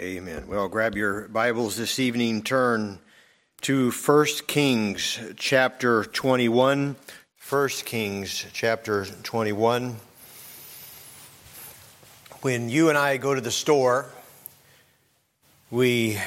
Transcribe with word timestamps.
Amen. 0.00 0.46
Well, 0.48 0.66
grab 0.66 0.96
your 0.96 1.28
Bibles 1.28 1.76
this 1.76 1.98
evening, 1.98 2.40
turn 2.40 3.00
to 3.60 3.90
1 3.90 4.26
Kings 4.46 5.20
chapter 5.36 6.04
21. 6.04 6.96
1 7.46 7.68
Kings 7.84 8.46
chapter 8.54 9.04
21. 9.04 9.96
When 12.40 12.70
you 12.70 12.88
and 12.88 12.96
I 12.96 13.18
go 13.18 13.34
to 13.34 13.42
the 13.42 13.50
store, 13.50 14.06
we 15.70 16.18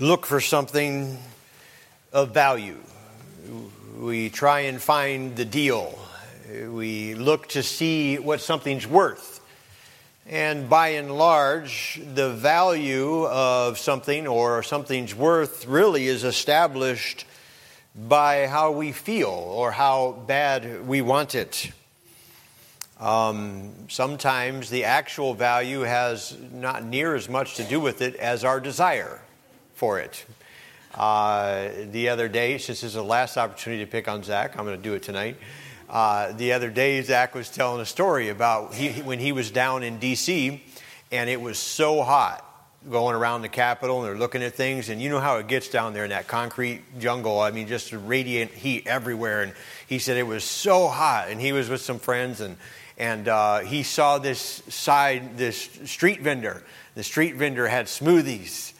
look 0.00 0.26
for 0.26 0.40
something 0.40 1.18
of 2.12 2.34
value. 2.34 2.78
We 3.96 4.28
try 4.28 4.62
and 4.62 4.82
find 4.82 5.36
the 5.36 5.44
deal. 5.44 5.96
We 6.50 7.14
look 7.14 7.46
to 7.50 7.62
see 7.62 8.18
what 8.18 8.40
something's 8.40 8.88
worth. 8.88 9.37
And 10.28 10.68
by 10.68 10.88
and 10.88 11.16
large, 11.16 11.98
the 12.14 12.28
value 12.28 13.24
of 13.24 13.78
something 13.78 14.26
or 14.26 14.62
something's 14.62 15.14
worth 15.14 15.66
really 15.66 16.06
is 16.06 16.22
established 16.22 17.24
by 17.96 18.46
how 18.46 18.72
we 18.72 18.92
feel 18.92 19.30
or 19.30 19.72
how 19.72 20.22
bad 20.26 20.86
we 20.86 21.00
want 21.00 21.34
it. 21.34 21.72
Um, 23.00 23.72
sometimes 23.88 24.68
the 24.68 24.84
actual 24.84 25.32
value 25.32 25.80
has 25.80 26.36
not 26.52 26.84
near 26.84 27.14
as 27.14 27.26
much 27.30 27.54
to 27.54 27.64
do 27.64 27.80
with 27.80 28.02
it 28.02 28.14
as 28.16 28.44
our 28.44 28.60
desire 28.60 29.22
for 29.76 29.98
it. 29.98 30.26
Uh, 30.94 31.68
the 31.90 32.10
other 32.10 32.28
day, 32.28 32.58
since 32.58 32.82
this 32.82 32.88
is 32.88 32.94
the 32.94 33.02
last 33.02 33.38
opportunity 33.38 33.82
to 33.82 33.90
pick 33.90 34.08
on 34.08 34.22
Zach, 34.22 34.58
I'm 34.58 34.66
going 34.66 34.76
to 34.76 34.82
do 34.82 34.92
it 34.92 35.02
tonight. 35.02 35.38
Uh, 35.88 36.32
the 36.32 36.52
other 36.52 36.70
day, 36.70 37.00
Zach 37.02 37.34
was 37.34 37.48
telling 37.48 37.80
a 37.80 37.86
story 37.86 38.28
about 38.28 38.74
he, 38.74 39.00
when 39.02 39.18
he 39.18 39.32
was 39.32 39.50
down 39.50 39.82
in 39.82 39.98
D.C. 39.98 40.62
and 41.10 41.30
it 41.30 41.40
was 41.40 41.58
so 41.58 42.02
hot 42.02 42.44
going 42.90 43.16
around 43.16 43.42
the 43.42 43.48
Capitol 43.48 43.98
and 43.98 44.06
they're 44.06 44.18
looking 44.18 44.42
at 44.42 44.54
things. 44.54 44.88
And 44.88 45.00
you 45.00 45.08
know 45.08 45.20
how 45.20 45.38
it 45.38 45.48
gets 45.48 45.68
down 45.68 45.94
there 45.94 46.04
in 46.04 46.10
that 46.10 46.28
concrete 46.28 46.82
jungle. 46.98 47.40
I 47.40 47.50
mean, 47.50 47.66
just 47.68 47.92
radiant 47.92 48.50
heat 48.52 48.86
everywhere. 48.86 49.42
And 49.42 49.52
he 49.86 49.98
said 49.98 50.16
it 50.16 50.26
was 50.26 50.44
so 50.44 50.88
hot. 50.88 51.28
And 51.28 51.40
he 51.40 51.52
was 51.52 51.68
with 51.68 51.80
some 51.80 51.98
friends 51.98 52.40
and, 52.40 52.56
and 52.98 53.28
uh, 53.28 53.60
he 53.60 53.82
saw 53.82 54.18
this 54.18 54.62
side, 54.68 55.38
this 55.38 55.68
street 55.84 56.20
vendor. 56.20 56.62
The 56.94 57.02
street 57.02 57.36
vendor 57.36 57.66
had 57.66 57.86
smoothies 57.86 58.74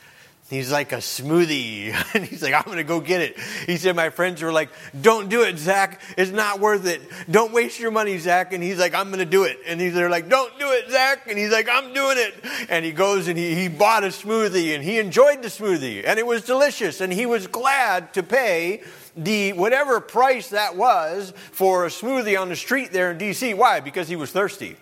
He's 0.51 0.73
like 0.73 0.93
a 0.93 0.97
smoothie. 0.97 1.95
And 2.15 2.25
he's 2.25 2.43
like, 2.43 2.55
I'm 2.55 2.65
going 2.65 2.79
to 2.79 2.85
go 2.85 3.01
get 3.01 3.21
it. 3.21 3.39
He 3.67 3.77
said, 3.77 3.95
My 3.95 4.09
friends 4.09 4.41
were 4.43 4.53
like, 4.53 4.71
Don't 4.99 5.29
do 5.29 5.43
it, 5.43 5.59
Zach. 5.59 6.01
It's 6.17 6.31
not 6.31 6.59
worth 6.59 6.87
it. 6.87 7.03
Don't 7.31 7.53
waste 7.53 7.79
your 7.79 7.91
money, 7.91 8.17
Zach. 8.19 8.53
And 8.53 8.63
he's 8.63 8.79
like, 8.79 8.95
I'm 8.95 9.09
going 9.09 9.19
to 9.19 9.27
do 9.27 9.45
it. 9.45 9.59
And 9.67 9.81
he's, 9.81 9.93
they're 9.93 10.09
like, 10.09 10.29
Don't 10.29 10.59
do 10.59 10.71
it, 10.71 10.91
Zach. 10.91 11.27
And 11.29 11.39
he's 11.39 11.53
like, 11.53 11.69
I'm 11.71 11.93
doing 11.93 12.17
it. 12.17 12.35
And 12.71 12.85
he 12.85 12.93
goes 12.93 13.29
and 13.29 13.39
he, 13.39 13.55
he 13.55 13.69
bought 13.69 14.05
a 14.05 14.09
smoothie 14.09 14.75
and 14.75 14.83
he 14.83 14.99
enjoyed 14.99 15.43
the 15.43 15.49
smoothie. 15.49 16.03
And 16.07 16.19
it 16.19 16.27
was 16.27 16.45
delicious. 16.45 17.01
And 17.03 17.13
he 17.13 17.27
was 17.27 17.47
glad 17.47 18.15
to 18.15 18.23
pay 18.23 18.83
the 19.17 19.53
whatever 19.53 20.01
price 20.01 20.51
that 20.51 20.77
was 20.77 21.35
for 21.53 21.85
a 21.85 21.89
smoothie 21.89 22.41
on 22.41 22.49
the 22.49 22.57
street 22.57 22.91
there 22.91 23.11
in 23.11 23.19
D.C. 23.19 23.53
Why? 23.55 23.81
Because 23.81 24.09
he 24.09 24.17
was 24.17 24.31
thirsty. 24.31 24.77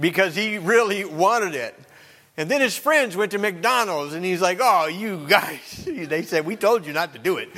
Because 0.00 0.34
he 0.34 0.58
really 0.58 1.04
wanted 1.04 1.54
it. 1.54 1.78
And 2.36 2.50
then 2.50 2.60
his 2.60 2.76
friends 2.76 3.16
went 3.16 3.30
to 3.30 3.38
McDonald's, 3.38 4.12
and 4.12 4.24
he's 4.24 4.40
like, 4.40 4.58
"Oh, 4.60 4.86
you 4.86 5.24
guys!" 5.28 5.60
They 5.94 6.22
said, 6.22 6.44
"We 6.44 6.56
told 6.56 6.84
you 6.84 6.92
not 6.92 7.12
to 7.12 7.20
do 7.20 7.38
it." 7.38 7.48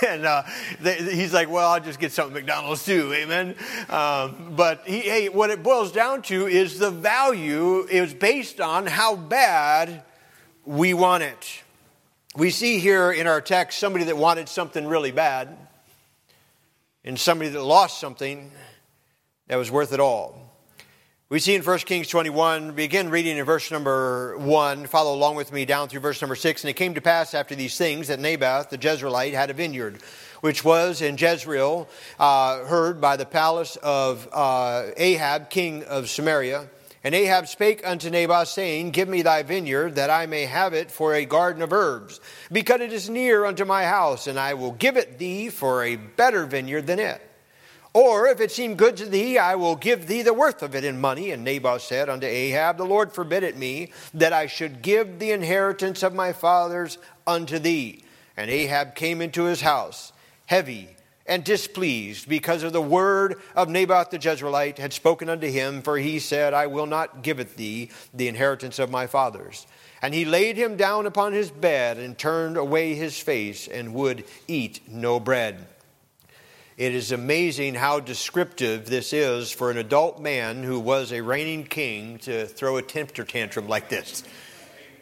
and 0.06 0.24
uh, 0.24 0.44
they, 0.80 0.96
he's 0.96 1.34
like, 1.34 1.50
"Well, 1.50 1.70
I'll 1.70 1.80
just 1.80 2.00
get 2.00 2.12
something 2.12 2.32
McDonald's 2.32 2.84
too, 2.84 3.12
amen." 3.12 3.54
Um, 3.90 4.54
but 4.56 4.82
he, 4.86 5.00
hey, 5.00 5.28
what 5.28 5.50
it 5.50 5.62
boils 5.62 5.92
down 5.92 6.22
to 6.22 6.46
is 6.46 6.78
the 6.78 6.90
value 6.90 7.86
is 7.86 8.14
based 8.14 8.60
on 8.60 8.86
how 8.86 9.14
bad 9.14 10.02
we 10.64 10.94
want 10.94 11.22
it. 11.22 11.62
We 12.34 12.50
see 12.50 12.78
here 12.78 13.12
in 13.12 13.26
our 13.26 13.42
text 13.42 13.78
somebody 13.78 14.06
that 14.06 14.16
wanted 14.16 14.48
something 14.48 14.86
really 14.86 15.12
bad, 15.12 15.54
and 17.04 17.20
somebody 17.20 17.50
that 17.50 17.62
lost 17.62 18.00
something 18.00 18.50
that 19.48 19.56
was 19.56 19.70
worth 19.70 19.92
it 19.92 20.00
all. 20.00 20.45
We 21.28 21.40
see 21.40 21.56
in 21.56 21.62
1 21.62 21.78
Kings 21.80 22.06
21, 22.06 22.76
begin 22.76 23.10
reading 23.10 23.36
in 23.36 23.44
verse 23.44 23.72
number 23.72 24.38
1, 24.38 24.86
follow 24.86 25.12
along 25.12 25.34
with 25.34 25.52
me 25.52 25.64
down 25.64 25.88
through 25.88 25.98
verse 25.98 26.22
number 26.22 26.36
6. 26.36 26.62
And 26.62 26.70
it 26.70 26.74
came 26.74 26.94
to 26.94 27.00
pass 27.00 27.34
after 27.34 27.56
these 27.56 27.76
things 27.76 28.06
that 28.06 28.20
Naboth 28.20 28.70
the 28.70 28.78
Jezreelite 28.78 29.32
had 29.32 29.50
a 29.50 29.52
vineyard, 29.52 29.98
which 30.40 30.64
was 30.64 31.02
in 31.02 31.16
Jezreel, 31.16 31.88
uh, 32.20 32.64
heard 32.66 33.00
by 33.00 33.16
the 33.16 33.26
palace 33.26 33.74
of 33.82 34.28
uh, 34.32 34.84
Ahab, 34.96 35.50
king 35.50 35.82
of 35.82 36.08
Samaria. 36.08 36.68
And 37.02 37.12
Ahab 37.12 37.48
spake 37.48 37.84
unto 37.84 38.08
Naboth, 38.08 38.46
saying, 38.46 38.92
Give 38.92 39.08
me 39.08 39.22
thy 39.22 39.42
vineyard, 39.42 39.96
that 39.96 40.10
I 40.10 40.26
may 40.26 40.44
have 40.44 40.74
it 40.74 40.92
for 40.92 41.12
a 41.12 41.24
garden 41.24 41.60
of 41.60 41.72
herbs, 41.72 42.20
because 42.52 42.80
it 42.82 42.92
is 42.92 43.10
near 43.10 43.44
unto 43.46 43.64
my 43.64 43.84
house, 43.84 44.28
and 44.28 44.38
I 44.38 44.54
will 44.54 44.72
give 44.72 44.96
it 44.96 45.18
thee 45.18 45.48
for 45.48 45.82
a 45.82 45.96
better 45.96 46.46
vineyard 46.46 46.86
than 46.86 47.00
it. 47.00 47.20
Or 47.96 48.26
if 48.26 48.42
it 48.42 48.52
seem 48.52 48.74
good 48.74 48.98
to 48.98 49.06
thee, 49.06 49.38
I 49.38 49.54
will 49.54 49.74
give 49.74 50.06
thee 50.06 50.20
the 50.20 50.34
worth 50.34 50.62
of 50.62 50.74
it 50.74 50.84
in 50.84 51.00
money. 51.00 51.30
And 51.30 51.42
Naboth 51.42 51.80
said 51.80 52.10
unto 52.10 52.26
Ahab, 52.26 52.76
The 52.76 52.84
Lord 52.84 53.10
forbid 53.10 53.42
it 53.42 53.56
me 53.56 53.90
that 54.12 54.34
I 54.34 54.48
should 54.48 54.82
give 54.82 55.18
the 55.18 55.30
inheritance 55.30 56.02
of 56.02 56.12
my 56.12 56.34
fathers 56.34 56.98
unto 57.26 57.58
thee. 57.58 58.04
And 58.36 58.50
Ahab 58.50 58.96
came 58.96 59.22
into 59.22 59.44
his 59.44 59.62
house, 59.62 60.12
heavy 60.44 60.90
and 61.24 61.42
displeased, 61.42 62.28
because 62.28 62.62
of 62.64 62.74
the 62.74 62.82
word 62.82 63.40
of 63.54 63.70
Naboth 63.70 64.10
the 64.10 64.18
Jezreelite 64.18 64.76
had 64.76 64.92
spoken 64.92 65.30
unto 65.30 65.50
him, 65.50 65.80
for 65.80 65.96
he 65.96 66.18
said, 66.18 66.52
I 66.52 66.66
will 66.66 66.84
not 66.84 67.22
give 67.22 67.40
it 67.40 67.56
thee 67.56 67.88
the 68.12 68.28
inheritance 68.28 68.78
of 68.78 68.90
my 68.90 69.06
fathers. 69.06 69.66
And 70.02 70.12
he 70.12 70.26
laid 70.26 70.58
him 70.58 70.76
down 70.76 71.06
upon 71.06 71.32
his 71.32 71.50
bed 71.50 71.96
and 71.96 72.18
turned 72.18 72.58
away 72.58 72.94
his 72.94 73.18
face 73.18 73.66
and 73.66 73.94
would 73.94 74.24
eat 74.46 74.80
no 74.86 75.18
bread. 75.18 75.66
It 76.76 76.94
is 76.94 77.10
amazing 77.10 77.74
how 77.74 78.00
descriptive 78.00 78.84
this 78.84 79.14
is 79.14 79.50
for 79.50 79.70
an 79.70 79.78
adult 79.78 80.20
man 80.20 80.62
who 80.62 80.78
was 80.78 81.10
a 81.10 81.22
reigning 81.22 81.64
king 81.64 82.18
to 82.18 82.44
throw 82.44 82.76
a 82.76 82.82
temper 82.82 83.24
tantrum 83.24 83.66
like 83.66 83.88
this. 83.88 84.22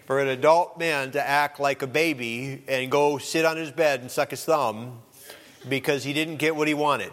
For 0.07 0.21
an 0.21 0.29
adult 0.29 0.79
man 0.79 1.11
to 1.12 1.29
act 1.29 1.59
like 1.59 1.83
a 1.83 1.89
baby 1.89 2.62
and 2.69 2.93
go 2.93 3.19
sit 3.19 3.45
on 3.45 3.57
his 3.57 3.73
bed 3.73 4.03
and 4.03 4.09
suck 4.09 4.31
his 4.31 4.45
thumb 4.45 5.03
because 5.69 6.05
he 6.05 6.12
didn't 6.12 6.37
get 6.37 6.55
what 6.55 6.69
he 6.69 6.75
wanted. 6.75 7.11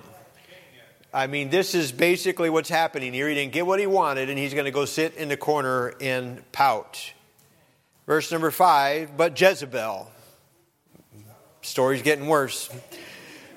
I 1.12 1.26
mean, 1.26 1.50
this 1.50 1.74
is 1.74 1.92
basically 1.92 2.52
what's 2.52 2.70
happening 2.70 3.14
here. 3.14 3.28
He 3.28 3.34
didn't 3.34 3.54
get 3.54 3.66
what 3.66 3.80
he 3.80 3.88
wanted, 3.88 4.30
and 4.30 4.38
he's 4.38 4.54
going 4.54 4.66
to 4.66 4.72
go 4.72 4.86
sit 4.86 5.16
in 5.16 5.28
the 5.28 5.38
corner 5.38 5.96
and 6.00 6.50
pout. 6.52 7.14
Verse 8.06 8.32
number 8.32 8.52
five, 8.52 9.18
but 9.18 9.42
Jezebel. 9.42 10.08
Story's 11.64 12.04
getting 12.04 12.28
worse. 12.28 12.70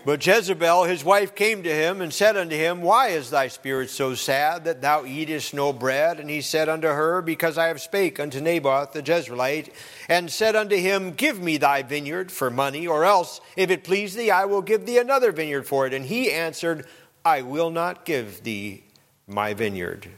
But 0.04 0.24
Jezebel, 0.24 0.84
his 0.84 1.02
wife, 1.02 1.34
came 1.34 1.62
to 1.62 1.74
him 1.74 2.02
and 2.02 2.12
said 2.12 2.36
unto 2.36 2.54
him, 2.54 2.82
Why 2.82 3.08
is 3.08 3.30
thy 3.30 3.48
spirit 3.48 3.88
so 3.88 4.14
sad 4.14 4.64
that 4.64 4.82
thou 4.82 5.06
eatest 5.06 5.54
no 5.54 5.72
bread? 5.72 6.20
And 6.20 6.28
he 6.28 6.42
said 6.42 6.68
unto 6.68 6.88
her, 6.88 7.22
Because 7.22 7.56
I 7.56 7.68
have 7.68 7.80
spake 7.80 8.20
unto 8.20 8.38
Naboth 8.38 8.92
the 8.92 9.02
Jezreelite, 9.02 9.72
and 10.06 10.30
said 10.30 10.56
unto 10.56 10.76
him, 10.76 11.12
Give 11.12 11.40
me 11.40 11.56
thy 11.56 11.82
vineyard 11.82 12.30
for 12.30 12.50
money, 12.50 12.86
or 12.86 13.06
else, 13.06 13.40
if 13.56 13.70
it 13.70 13.82
please 13.82 14.14
thee, 14.14 14.30
I 14.30 14.44
will 14.44 14.60
give 14.60 14.84
thee 14.84 14.98
another 14.98 15.32
vineyard 15.32 15.66
for 15.66 15.86
it. 15.86 15.94
And 15.94 16.04
he 16.04 16.30
answered, 16.30 16.86
I 17.24 17.40
will 17.40 17.70
not 17.70 18.04
give 18.04 18.42
thee 18.42 18.84
my 19.26 19.54
vineyard. 19.54 20.10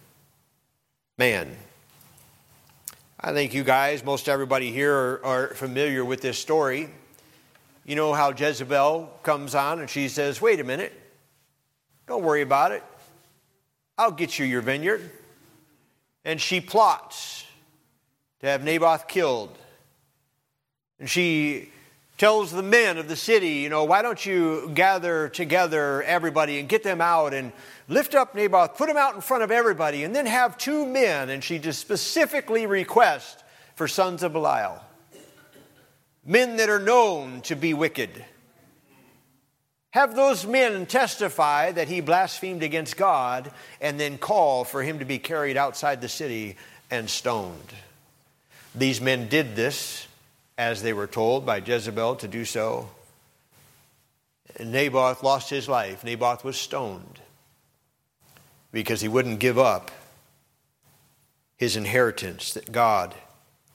Man, 1.17 1.57
I 3.21 3.33
think 3.33 3.55
you 3.55 3.63
guys, 3.63 4.05
most 4.05 4.29
everybody 4.29 4.73
here, 4.73 4.93
are, 4.93 5.25
are 5.25 5.47
familiar 5.55 6.05
with 6.05 6.23
this 6.23 6.39
story. 6.39 6.91
You 7.87 7.95
know 7.95 8.13
how 8.13 8.33
Jezebel 8.33 9.09
comes 9.23 9.55
on 9.55 9.79
and 9.79 9.89
she 9.89 10.09
says, 10.09 10.43
Wait 10.43 10.59
a 10.59 10.65
minute, 10.65 10.93
don't 12.09 12.25
worry 12.25 12.43
about 12.43 12.73
it. 12.73 12.83
I'll 13.97 14.11
get 14.11 14.41
you 14.41 14.45
your 14.45 14.61
vineyard. 14.61 15.09
And 16.25 16.41
she 16.41 16.61
plots 16.61 17.45
to 18.41 18.49
have 18.49 18.65
Naboth 18.65 19.07
killed. 19.07 19.57
And 20.99 21.09
she 21.09 21.71
tells 22.19 22.51
the 22.51 22.63
men 22.63 22.99
of 22.99 23.07
the 23.07 23.15
city, 23.15 23.51
you 23.51 23.69
know, 23.69 23.85
why 23.85 24.03
don't 24.03 24.27
you 24.27 24.69
gather 24.75 25.29
together 25.29 26.03
everybody 26.03 26.59
and 26.59 26.69
get 26.69 26.83
them 26.83 27.01
out 27.01 27.35
and 27.35 27.53
lift 27.87 28.17
up 28.17 28.35
Naboth, 28.35 28.77
put 28.77 28.89
him 28.89 28.97
out 28.97 29.15
in 29.15 29.21
front 29.21 29.45
of 29.45 29.53
everybody, 29.53 30.03
and 30.03 30.13
then 30.13 30.27
have 30.27 30.59
two 30.59 30.85
men. 30.87 31.31
And 31.31 31.45
she 31.45 31.61
just 31.61 31.79
specifically 31.79 32.67
requests 32.67 33.45
for 33.77 33.87
sons 33.87 34.25
of 34.25 34.33
Belial 34.33 34.83
men 36.27 36.57
that 36.57 36.69
are 36.69 36.81
known 36.81 37.41
to 37.43 37.55
be 37.55 37.73
wicked. 37.73 38.25
Have 39.91 40.15
those 40.15 40.45
men 40.45 40.85
testify 40.85 41.73
that 41.73 41.89
he 41.89 42.01
blasphemed 42.03 42.63
against 42.63 42.97
God 42.97 43.51
and 43.81 43.99
then 43.99 44.19
call 44.19 44.65
for 44.65 44.83
him 44.83 44.99
to 44.99 45.07
be 45.07 45.19
carried 45.19 45.57
outside 45.57 46.01
the 46.01 46.09
city 46.09 46.57
and 46.91 47.09
stoned. 47.09 47.73
These 48.75 49.01
men 49.01 49.29
did 49.29 49.57
this 49.57 50.07
as 50.59 50.83
they 50.83 50.93
were 50.93 51.07
told 51.07 51.47
by 51.47 51.59
Jezebel 51.59 52.17
to 52.17 52.29
do 52.29 52.45
so. 52.45 52.91
Naboth 54.63 55.23
lost 55.23 55.49
his 55.49 55.69
life. 55.69 56.05
Naboth 56.05 56.45
was 56.45 56.59
stoned 56.59 57.21
because 58.73 59.01
he 59.01 59.09
wouldn't 59.09 59.39
give 59.39 59.59
up 59.59 59.91
his 61.57 61.77
inheritance 61.77 62.53
that 62.53 62.71
God 62.71 63.15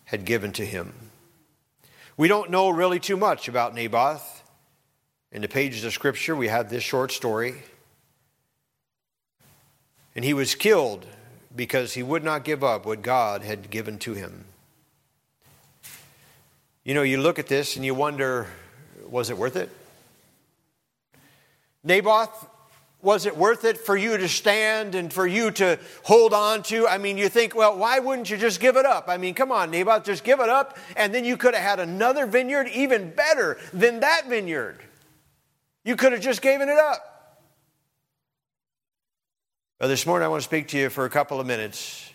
had 0.06 0.26
given 0.26 0.52
to 0.54 0.66
him. 0.66 1.11
We 2.22 2.28
don't 2.28 2.52
know 2.52 2.70
really 2.70 3.00
too 3.00 3.18
much 3.18 3.48
about 3.48 3.74
Naboth. 3.74 4.44
In 5.32 5.42
the 5.42 5.48
pages 5.48 5.84
of 5.86 5.92
Scripture, 5.92 6.36
we 6.36 6.50
have 6.50 6.70
this 6.70 6.84
short 6.84 7.12
story. 7.12 7.56
And 10.16 10.24
he 10.24 10.36
was 10.36 10.54
killed 10.54 11.08
because 11.56 11.96
he 11.96 12.04
would 12.04 12.24
not 12.24 12.44
give 12.44 12.64
up 12.64 12.86
what 12.86 13.02
God 13.02 13.42
had 13.42 13.72
given 13.72 13.98
to 13.98 14.14
him. 14.14 14.46
You 16.84 16.94
know, 16.94 17.02
you 17.02 17.20
look 17.20 17.40
at 17.40 17.48
this 17.48 17.76
and 17.76 17.84
you 17.84 17.96
wonder 17.96 18.46
was 19.10 19.32
it 19.32 19.38
worth 19.40 19.56
it? 19.56 19.72
Naboth, 21.84 22.46
was 23.02 23.26
it 23.26 23.36
worth 23.36 23.66
it 23.66 23.78
for 23.78 23.98
you 23.98 24.18
to 24.18 24.28
stand 24.28 24.96
and 24.96 25.12
for 25.12 25.26
you 25.26 25.52
to 25.52 25.80
hold 26.04 26.34
on 26.34 26.64
to? 26.64 26.88
I 26.88 26.98
mean, 26.98 27.18
you 27.18 27.30
think, 27.30 27.56
well, 27.56 27.78
why 27.78 28.00
wouldn't 28.00 28.30
you 28.30 28.38
just 28.38 28.60
give 28.60 28.78
it 28.78 28.86
up? 28.86 29.06
I 29.08 29.18
mean, 29.18 29.34
come 29.34 29.52
on, 29.52 29.72
Naboth, 29.72 30.06
just 30.06 30.24
give 30.24 30.40
it 30.40 30.50
up, 30.50 30.78
and 30.96 31.14
then 31.14 31.26
you 31.26 31.38
could 31.38 31.56
have 31.56 31.64
had 31.64 31.80
another 31.80 32.26
vineyard 32.26 32.68
even 32.70 33.12
better 33.12 33.58
than 33.74 34.02
that 34.02 34.28
vineyard. 34.28 34.80
You 35.84 35.96
could 35.96 36.12
have 36.12 36.22
just 36.22 36.42
given 36.42 36.70
it 36.70 36.78
up. 36.78 37.40
Well, 39.80 39.90
this 39.90 40.06
morning 40.06 40.26
I 40.26 40.30
want 40.30 40.42
to 40.42 40.48
speak 40.48 40.68
to 40.70 40.78
you 40.78 40.90
for 40.90 41.06
a 41.06 41.10
couple 41.10 41.40
of 41.40 41.48
minutes. 41.48 42.08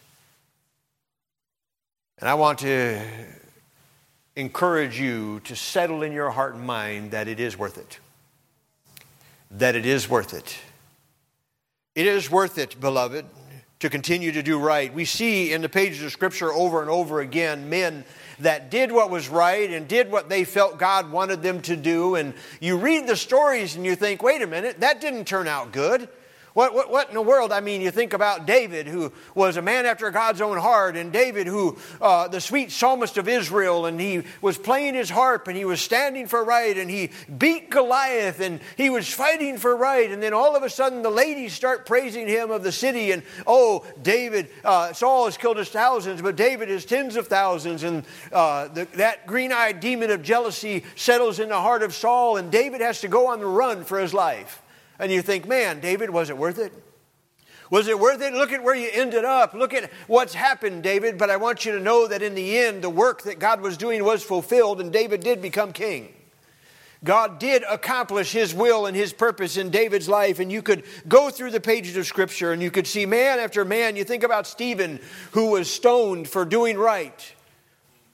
And 2.19 2.29
I 2.29 2.35
want 2.35 2.61
to 2.61 3.03
encourage 4.37 5.01
you 5.01 5.41
to 5.41 5.57
settle 5.57 6.03
in 6.03 6.13
your 6.13 6.31
heart 6.31 6.55
and 6.55 6.65
mind 6.65 7.11
that 7.11 7.27
it 7.27 7.41
is 7.41 7.59
worth 7.59 7.77
it. 7.77 7.99
That 9.51 9.75
it 9.75 9.85
is 9.85 10.09
worth 10.09 10.33
it. 10.33 10.57
It 11.97 12.07
is 12.07 12.31
worth 12.31 12.59
it, 12.59 12.79
beloved, 12.79 13.25
to 13.79 13.89
continue 13.89 14.31
to 14.33 14.43
do 14.43 14.59
right. 14.59 14.93
We 14.93 15.07
see 15.07 15.55
in 15.55 15.63
the 15.63 15.69
pages 15.71 16.03
of 16.03 16.13
Scripture 16.13 16.53
over 16.53 16.83
and 16.83 16.91
over 16.91 17.21
again 17.21 17.71
men 17.71 18.05
that 18.39 18.71
did 18.71 18.93
what 18.93 19.09
was 19.11 19.31
right 19.31 19.71
and 19.71 19.89
did 19.89 20.13
what 20.13 20.29
they 20.29 20.45
felt 20.45 20.79
God 20.79 21.11
wanted 21.11 21.43
them 21.43 21.63
to 21.63 21.75
do. 21.75 22.15
And 22.15 22.35
you 22.61 22.77
read 22.77 23.07
the 23.07 23.17
stories 23.17 23.77
and 23.77 23.87
you 23.87 23.97
think, 23.97 24.23
wait 24.23 24.43
a 24.43 24.47
minute, 24.47 24.81
that 24.81 25.01
didn't 25.01 25.25
turn 25.25 25.49
out 25.49 25.73
good. 25.73 26.07
What, 26.57 26.73
what, 26.73 26.91
what 26.91 27.09
in 27.11 27.15
the 27.15 27.21
world? 27.21 27.53
I 27.53 27.61
mean, 27.61 27.83
you 27.83 27.91
think 27.91 28.15
about 28.15 28.47
David, 28.47 28.87
who 28.87 29.13
was 29.35 29.59
a 29.59 29.63
man 29.63 29.85
after 29.85 30.11
God's 30.11 30.41
own 30.41 30.57
heart, 30.57 30.97
and 30.97 31.13
David, 31.13 31.47
who, 31.47 31.77
uh, 32.01 32.29
the 32.29 32.41
sweet 32.41 32.73
psalmist 32.73 33.19
of 33.19 33.29
Israel, 33.29 33.85
and 33.85 34.01
he 34.01 34.23
was 34.41 34.57
playing 34.57 34.95
his 34.95 35.11
harp, 35.11 35.49
and 35.49 35.57
he 35.59 35.67
was 35.67 35.83
standing 35.83 36.27
for 36.27 36.43
right, 36.43 36.79
and 36.79 36.91
he 36.91 37.11
beat 37.37 37.69
Goliath, 37.69 38.41
and 38.41 38.61
he 38.79 38.89
was 38.89 39.07
fighting 39.07 39.59
for 39.59 39.77
right, 39.77 40.11
and 40.11 40.23
then 40.23 40.33
all 40.33 40.57
of 40.57 40.63
a 40.63 40.71
sudden 40.71 41.03
the 41.03 41.11
ladies 41.11 41.53
start 41.53 41.85
praising 41.85 42.27
him 42.27 42.51
of 42.51 42.63
the 42.63 42.73
city, 42.73 43.13
and 43.13 43.23
oh, 43.47 43.85
David, 44.03 44.49
uh, 44.65 44.95
Saul 44.95 45.27
has 45.27 45.37
killed 45.37 45.59
his 45.59 45.69
thousands, 45.69 46.23
but 46.23 46.37
David 46.37 46.71
is 46.71 46.87
tens 46.87 47.17
of 47.17 47.27
thousands, 47.27 47.83
and 47.83 48.03
uh, 48.33 48.69
the, 48.69 48.87
that 48.95 49.27
green 49.27 49.53
eyed 49.53 49.81
demon 49.81 50.11
of 50.11 50.23
jealousy 50.23 50.85
settles 50.95 51.39
in 51.39 51.51
the 51.51 51.61
heart 51.61 51.83
of 51.83 51.95
Saul, 51.95 52.39
and 52.39 52.51
David 52.51 52.81
has 52.81 53.03
to 53.03 53.09
go 53.09 53.27
on 53.27 53.41
the 53.41 53.47
run 53.47 53.85
for 53.85 53.99
his 53.99 54.15
life. 54.15 54.63
And 54.99 55.13
you 55.13 55.23
think, 55.23 55.47
man, 55.47 55.81
David, 55.81 56.11
was 56.11 56.31
it 56.31 56.39
worth 56.39 56.59
it? 56.59 56.73
Was 57.71 57.89
it 57.89 57.99
worth 57.99 58.23
it? 58.23 58.33
Look 58.33 58.53
at 58.53 58.63
where 58.63 58.77
you 58.77 58.89
ended 58.93 59.25
up. 59.25 59.53
Look 59.53 59.75
at 59.75 59.91
what's 60.07 60.35
happened, 60.35 60.83
David. 60.83 61.19
But 61.19 61.31
I 61.31 61.37
want 61.37 61.65
you 61.65 61.73
to 61.73 61.81
know 61.81 62.07
that 62.07 62.23
in 62.23 62.35
the 62.35 62.59
end, 62.59 62.83
the 62.83 62.91
work 62.91 63.23
that 63.23 63.39
God 63.39 63.61
was 63.61 63.77
doing 63.77 64.05
was 64.05 64.23
fulfilled, 64.23 64.81
and 64.81 64.93
David 64.93 65.21
did 65.21 65.43
become 65.43 65.73
king. 65.73 66.15
God 67.05 67.39
did 67.39 67.63
accomplish 67.69 68.33
his 68.33 68.55
will 68.55 68.87
and 68.87 68.97
his 68.97 69.13
purpose 69.13 69.57
in 69.57 69.71
David's 69.71 70.09
life. 70.09 70.39
And 70.39 70.51
you 70.51 70.63
could 70.63 70.85
go 71.07 71.31
through 71.31 71.51
the 71.51 71.61
pages 71.61 71.97
of 71.97 72.07
Scripture 72.07 72.53
and 72.53 72.63
you 72.63 72.71
could 72.71 72.87
see 72.87 73.07
man 73.07 73.39
after 73.39 73.65
man. 73.65 73.97
You 73.97 74.05
think 74.05 74.23
about 74.23 74.47
Stephen, 74.47 75.01
who 75.33 75.51
was 75.51 75.71
stoned 75.71 76.29
for 76.29 76.45
doing 76.45 76.79
right. 76.79 77.35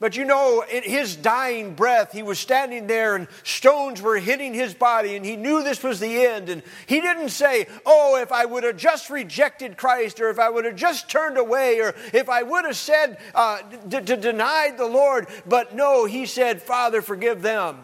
But 0.02 0.16
you 0.16 0.24
know, 0.24 0.64
in 0.68 0.82
his 0.82 1.14
dying 1.14 1.74
breath, 1.74 2.10
he 2.10 2.24
was 2.24 2.40
standing 2.40 2.88
there 2.88 3.14
and 3.14 3.28
stones 3.44 4.02
were 4.02 4.18
hitting 4.18 4.52
his 4.52 4.74
body, 4.74 5.14
and 5.14 5.24
he 5.24 5.36
knew 5.36 5.62
this 5.62 5.84
was 5.84 6.00
the 6.00 6.26
end. 6.26 6.48
And 6.48 6.64
he 6.86 7.00
didn't 7.00 7.28
say, 7.28 7.68
Oh, 7.86 8.20
if 8.20 8.32
I 8.32 8.44
would 8.44 8.64
have 8.64 8.76
just 8.76 9.10
rejected 9.10 9.76
Christ, 9.76 10.18
or 10.18 10.28
if 10.28 10.40
I 10.40 10.50
would 10.50 10.64
have 10.64 10.74
just 10.74 11.08
turned 11.08 11.38
away, 11.38 11.78
or 11.78 11.94
if 12.12 12.28
I 12.28 12.42
would 12.42 12.64
have 12.64 12.76
said 12.76 13.18
uh, 13.32 13.58
to 13.90 14.16
deny 14.16 14.74
the 14.76 14.86
Lord. 14.86 15.28
But 15.46 15.76
no, 15.76 16.04
he 16.04 16.26
said, 16.26 16.60
Father, 16.60 17.00
forgive 17.00 17.40
them. 17.40 17.78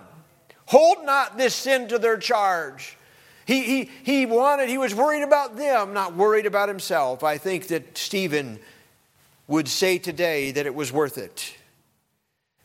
Hold 0.66 1.04
not 1.04 1.38
this 1.38 1.54
sin 1.54 1.86
to 1.86 2.00
their 2.00 2.16
charge. 2.16 2.98
He, 3.46 3.62
he, 3.62 3.90
he 4.02 4.26
wanted, 4.26 4.68
he 4.68 4.78
was 4.78 4.92
worried 4.92 5.22
about 5.22 5.56
them, 5.56 5.92
not 5.92 6.16
worried 6.16 6.46
about 6.46 6.68
himself. 6.68 7.22
I 7.22 7.38
think 7.38 7.68
that 7.68 7.96
Stephen 7.96 8.58
would 9.46 9.68
say 9.68 9.98
today 9.98 10.50
that 10.50 10.66
it 10.66 10.74
was 10.74 10.90
worth 10.90 11.16
it. 11.16 11.54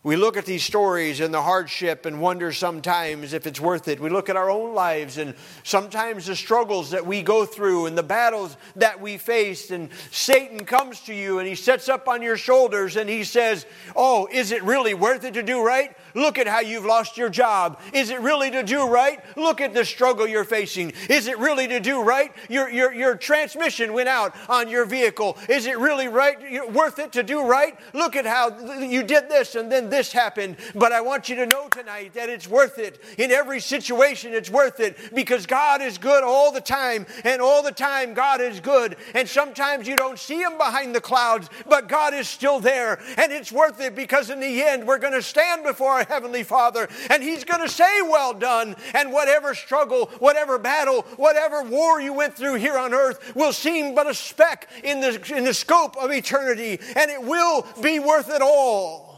We 0.04 0.18
look 0.18 0.36
at 0.36 0.46
these 0.46 0.66
stories 0.66 1.22
and 1.22 1.34
the 1.34 1.42
hardship 1.42 2.06
and 2.06 2.20
wonder 2.20 2.52
sometimes 2.52 3.32
if 3.32 3.48
it's 3.48 3.62
worth 3.62 3.88
it. 3.88 4.02
We 4.02 4.10
look 4.10 4.28
at 4.28 4.36
our 4.36 4.50
own 4.50 4.76
lives 4.76 5.18
and 5.18 5.34
sometimes 5.64 6.26
the 6.26 6.36
struggles 6.36 6.92
that 6.92 7.06
we 7.06 7.22
go 7.22 7.46
through 7.46 7.86
and 7.86 7.98
the 7.98 8.04
battles 8.04 8.58
that 8.76 9.00
we 9.00 9.16
face. 9.16 9.72
And 9.72 9.90
Satan 10.12 10.66
comes 10.66 11.00
to 11.02 11.14
you 11.14 11.40
and 11.40 11.48
he 11.48 11.56
sets 11.56 11.88
up 11.88 12.10
on 12.10 12.22
your 12.22 12.36
shoulders 12.36 12.98
and 12.98 13.10
he 13.10 13.24
says, 13.24 13.66
Oh, 13.96 14.28
is 14.30 14.52
it 14.52 14.62
really 14.64 14.94
worth 14.94 15.24
it 15.24 15.36
to 15.36 15.44
do 15.44 15.66
right? 15.66 15.96
Look 16.14 16.38
at 16.38 16.48
how 16.48 16.60
you've 16.60 16.86
lost 16.86 17.18
your 17.18 17.30
job. 17.30 17.80
Is 17.94 18.10
it 18.10 18.20
really 18.20 18.52
to 18.52 18.64
do 18.64 18.88
right? 18.88 19.20
Look 19.36 19.62
at 19.62 19.74
the 19.74 19.86
struggle 19.86 20.28
you're 20.28 20.44
facing. 20.44 20.94
Is 21.10 21.28
it 21.28 21.38
really 21.40 21.68
to 21.68 21.80
do 21.80 22.02
right? 22.02 22.32
Your, 22.50 22.70
your, 22.70 22.94
your 22.94 23.16
transmission 23.16 23.94
went 23.94 24.10
out 24.10 24.36
on 24.50 24.70
your 24.70 24.86
vehicle. 24.86 25.38
Is 25.50 25.66
it 25.66 25.78
really 25.78 26.08
right? 26.08 26.72
Worth 26.72 27.00
it 27.00 27.12
to 27.14 27.24
do 27.24 27.46
right? 27.46 27.78
Look 27.94 28.16
at 28.16 28.26
how 28.26 28.80
you 28.80 29.04
did 29.04 29.30
this 29.30 29.56
and 29.56 29.72
then 29.72 29.90
this 29.90 30.12
happened. 30.12 30.58
But 30.76 30.92
I 30.92 31.02
want 31.02 31.30
you 31.30 31.36
to 31.38 31.46
know 31.46 31.68
tonight 31.70 32.14
that 32.14 32.30
it's 32.30 32.48
worth 32.48 32.78
it. 32.78 33.02
In 33.18 33.32
every 33.32 33.60
situation, 33.60 34.34
it's 34.34 34.50
worth 34.50 34.80
it 34.80 34.98
because 35.14 35.46
God 35.46 35.82
is 35.82 35.98
good 35.98 36.24
all 36.24 36.52
the 36.52 36.62
time. 36.62 37.06
And 37.24 37.42
all 37.42 37.64
the 37.64 37.72
time, 37.72 38.14
God 38.14 38.42
is 38.42 38.60
good. 38.60 38.96
And 39.14 39.28
sometimes 39.28 39.88
you 39.88 39.96
don't 39.96 40.20
see 40.20 40.42
Him 40.42 40.58
behind 40.58 40.94
the 40.94 41.02
clouds, 41.02 41.50
but 41.68 41.88
God 41.88 42.14
is 42.14 42.28
still 42.28 42.60
there. 42.60 43.00
And 43.18 43.32
it's 43.32 43.52
worth 43.52 43.80
it 43.80 43.96
because 43.96 44.30
in 44.30 44.40
the 44.40 44.62
end, 44.62 44.88
we're 44.88 45.00
going 45.00 45.14
to 45.14 45.22
stand 45.22 45.64
before 45.64 46.03
Heavenly 46.08 46.44
Father, 46.44 46.88
and 47.10 47.24
He's 47.24 47.44
going 47.44 47.62
to 47.62 47.70
say, 47.70 48.02
Well 48.02 48.34
done. 48.34 48.76
And 48.94 49.12
whatever 49.12 49.56
struggle, 49.56 50.08
whatever 50.20 50.58
battle, 50.58 51.02
whatever 51.18 51.64
war 51.64 52.02
you 52.02 52.14
went 52.14 52.36
through 52.36 52.56
here 52.56 52.78
on 52.78 52.94
earth 52.94 53.36
will 53.36 53.54
seem 53.54 53.96
but 53.96 54.10
a 54.10 54.14
speck 54.14 54.70
in 54.84 55.02
the, 55.02 55.36
in 55.36 55.44
the 55.44 55.54
scope 55.54 55.98
of 55.98 56.12
eternity, 56.12 56.80
and 56.96 57.12
it 57.12 57.22
will 57.22 57.66
be 57.82 58.00
worth 58.00 58.30
it 58.30 58.42
all. 58.42 59.13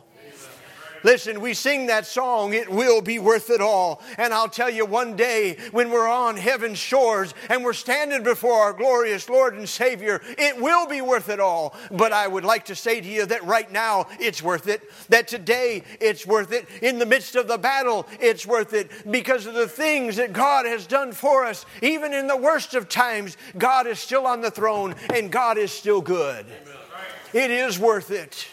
Listen, 1.05 1.39
we 1.39 1.53
sing 1.53 1.85
that 1.85 2.07
song, 2.07 2.55
it 2.55 2.67
will 2.67 2.99
be 2.99 3.19
worth 3.19 3.51
it 3.51 3.61
all. 3.61 4.01
And 4.17 4.33
I'll 4.33 4.49
tell 4.49 4.71
you 4.71 4.87
one 4.87 5.15
day 5.15 5.55
when 5.69 5.91
we're 5.91 6.09
on 6.09 6.35
heaven's 6.35 6.79
shores 6.79 7.35
and 7.47 7.63
we're 7.63 7.73
standing 7.73 8.23
before 8.23 8.59
our 8.63 8.73
glorious 8.73 9.29
Lord 9.29 9.53
and 9.53 9.69
Savior, 9.69 10.19
it 10.35 10.59
will 10.59 10.87
be 10.87 11.01
worth 11.01 11.29
it 11.29 11.39
all. 11.39 11.75
But 11.91 12.11
I 12.11 12.27
would 12.27 12.43
like 12.43 12.65
to 12.65 12.75
say 12.75 13.01
to 13.01 13.07
you 13.07 13.27
that 13.27 13.43
right 13.43 13.71
now 13.71 14.07
it's 14.19 14.41
worth 14.41 14.67
it, 14.67 14.81
that 15.09 15.27
today 15.27 15.83
it's 16.01 16.25
worth 16.25 16.51
it, 16.51 16.67
in 16.81 16.97
the 16.97 17.05
midst 17.05 17.35
of 17.35 17.47
the 17.47 17.59
battle 17.59 18.07
it's 18.19 18.47
worth 18.47 18.73
it 18.73 18.89
because 19.11 19.45
of 19.45 19.53
the 19.53 19.67
things 19.67 20.15
that 20.15 20.33
God 20.33 20.65
has 20.65 20.87
done 20.87 21.11
for 21.11 21.45
us. 21.45 21.67
Even 21.83 22.13
in 22.13 22.25
the 22.25 22.35
worst 22.35 22.73
of 22.73 22.89
times, 22.89 23.37
God 23.59 23.85
is 23.85 23.99
still 23.99 24.25
on 24.25 24.41
the 24.41 24.49
throne 24.49 24.95
and 25.13 25.31
God 25.31 25.59
is 25.59 25.71
still 25.71 26.01
good. 26.01 26.47
It 27.31 27.51
is 27.51 27.77
worth 27.77 28.09
it. 28.09 28.47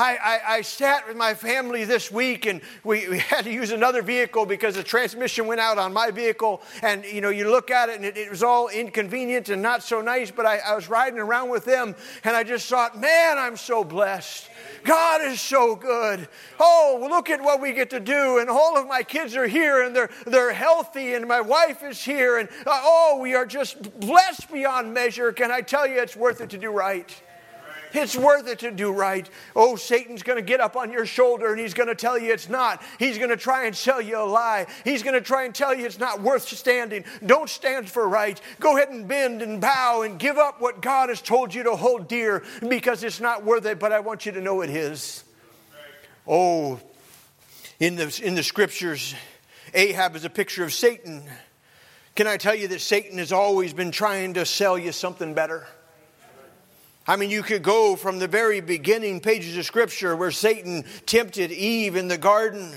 I, 0.00 0.16
I, 0.22 0.54
I, 0.54 0.62
sat 0.62 1.06
with 1.06 1.14
my 1.14 1.34
family 1.34 1.84
this 1.84 2.10
week 2.10 2.46
and 2.46 2.62
we, 2.84 3.06
we, 3.06 3.18
had 3.30 3.44
to 3.44 3.52
use 3.52 3.70
another 3.70 4.00
vehicle 4.00 4.46
because 4.46 4.76
the 4.76 4.82
transmission 4.82 5.46
went 5.46 5.60
out 5.60 5.76
on 5.76 5.92
my 5.92 6.10
vehicle. 6.10 6.62
And 6.80 7.04
you 7.04 7.20
know, 7.20 7.28
you 7.28 7.50
look 7.50 7.70
at 7.70 7.90
it 7.90 7.96
and 7.96 8.06
it, 8.06 8.16
it 8.16 8.30
was 8.30 8.42
all 8.42 8.68
inconvenient 8.68 9.50
and 9.50 9.60
not 9.60 9.82
so 9.82 10.00
nice, 10.00 10.30
but 10.30 10.46
I, 10.46 10.58
I 10.58 10.74
was 10.74 10.88
riding 10.88 11.18
around 11.18 11.50
with 11.50 11.66
them 11.66 11.94
and 12.24 12.34
I 12.34 12.44
just 12.44 12.66
thought, 12.66 12.98
man, 12.98 13.36
I'm 13.36 13.58
so 13.58 13.84
blessed. 13.84 14.48
God 14.84 15.20
is 15.20 15.38
so 15.38 15.76
good. 15.76 16.26
Oh, 16.58 17.06
look 17.10 17.28
at 17.28 17.42
what 17.42 17.60
we 17.60 17.74
get 17.74 17.90
to 17.90 18.00
do. 18.00 18.38
And 18.38 18.48
all 18.48 18.78
of 18.78 18.86
my 18.86 19.02
kids 19.02 19.36
are 19.36 19.46
here 19.46 19.82
and 19.82 19.94
they're, 19.94 20.10
they're 20.24 20.54
healthy 20.54 21.12
and 21.12 21.28
my 21.28 21.42
wife 21.42 21.82
is 21.82 22.02
here. 22.02 22.38
And 22.38 22.48
uh, 22.66 22.70
oh, 22.82 23.18
we 23.20 23.34
are 23.34 23.44
just 23.44 24.00
blessed 24.00 24.50
beyond 24.50 24.94
measure. 24.94 25.30
Can 25.32 25.50
I 25.50 25.60
tell 25.60 25.86
you 25.86 26.00
it's 26.00 26.16
worth 26.16 26.40
it 26.40 26.48
to 26.50 26.58
do 26.58 26.70
right? 26.70 27.14
It's 27.92 28.16
worth 28.16 28.46
it 28.48 28.60
to 28.60 28.70
do 28.70 28.92
right. 28.92 29.28
Oh, 29.56 29.76
Satan's 29.76 30.22
going 30.22 30.36
to 30.36 30.42
get 30.42 30.60
up 30.60 30.76
on 30.76 30.92
your 30.92 31.06
shoulder 31.06 31.50
and 31.52 31.60
he's 31.60 31.74
going 31.74 31.88
to 31.88 31.94
tell 31.94 32.18
you 32.18 32.32
it's 32.32 32.48
not. 32.48 32.82
He's 32.98 33.18
going 33.18 33.30
to 33.30 33.36
try 33.36 33.66
and 33.66 33.76
sell 33.76 34.00
you 34.00 34.18
a 34.18 34.24
lie. 34.24 34.66
He's 34.84 35.02
going 35.02 35.14
to 35.14 35.20
try 35.20 35.44
and 35.44 35.54
tell 35.54 35.74
you 35.74 35.86
it's 35.86 35.98
not 35.98 36.20
worth 36.20 36.48
standing. 36.48 37.04
Don't 37.24 37.48
stand 37.48 37.88
for 37.90 38.08
right. 38.08 38.40
Go 38.60 38.76
ahead 38.76 38.90
and 38.90 39.08
bend 39.08 39.42
and 39.42 39.60
bow 39.60 40.02
and 40.02 40.18
give 40.18 40.38
up 40.38 40.60
what 40.60 40.82
God 40.82 41.08
has 41.08 41.20
told 41.20 41.54
you 41.54 41.64
to 41.64 41.76
hold 41.76 42.08
dear 42.08 42.44
because 42.68 43.02
it's 43.02 43.20
not 43.20 43.44
worth 43.44 43.66
it, 43.66 43.78
but 43.78 43.92
I 43.92 44.00
want 44.00 44.26
you 44.26 44.32
to 44.32 44.40
know 44.40 44.60
it 44.60 44.70
is. 44.70 45.24
Oh, 46.26 46.80
in 47.80 47.96
the, 47.96 48.20
in 48.22 48.34
the 48.34 48.42
scriptures, 48.42 49.14
Ahab 49.74 50.14
is 50.16 50.24
a 50.24 50.30
picture 50.30 50.64
of 50.64 50.72
Satan. 50.72 51.22
Can 52.14 52.26
I 52.26 52.36
tell 52.36 52.54
you 52.54 52.68
that 52.68 52.80
Satan 52.80 53.18
has 53.18 53.32
always 53.32 53.72
been 53.72 53.90
trying 53.90 54.34
to 54.34 54.44
sell 54.44 54.78
you 54.78 54.92
something 54.92 55.34
better? 55.34 55.66
I 57.10 57.16
mean, 57.16 57.30
you 57.30 57.42
could 57.42 57.64
go 57.64 57.96
from 57.96 58.20
the 58.20 58.28
very 58.28 58.60
beginning 58.60 59.18
pages 59.18 59.56
of 59.56 59.66
Scripture 59.66 60.14
where 60.14 60.30
Satan 60.30 60.84
tempted 61.06 61.50
Eve 61.50 61.96
in 61.96 62.06
the 62.06 62.16
garden. 62.16 62.72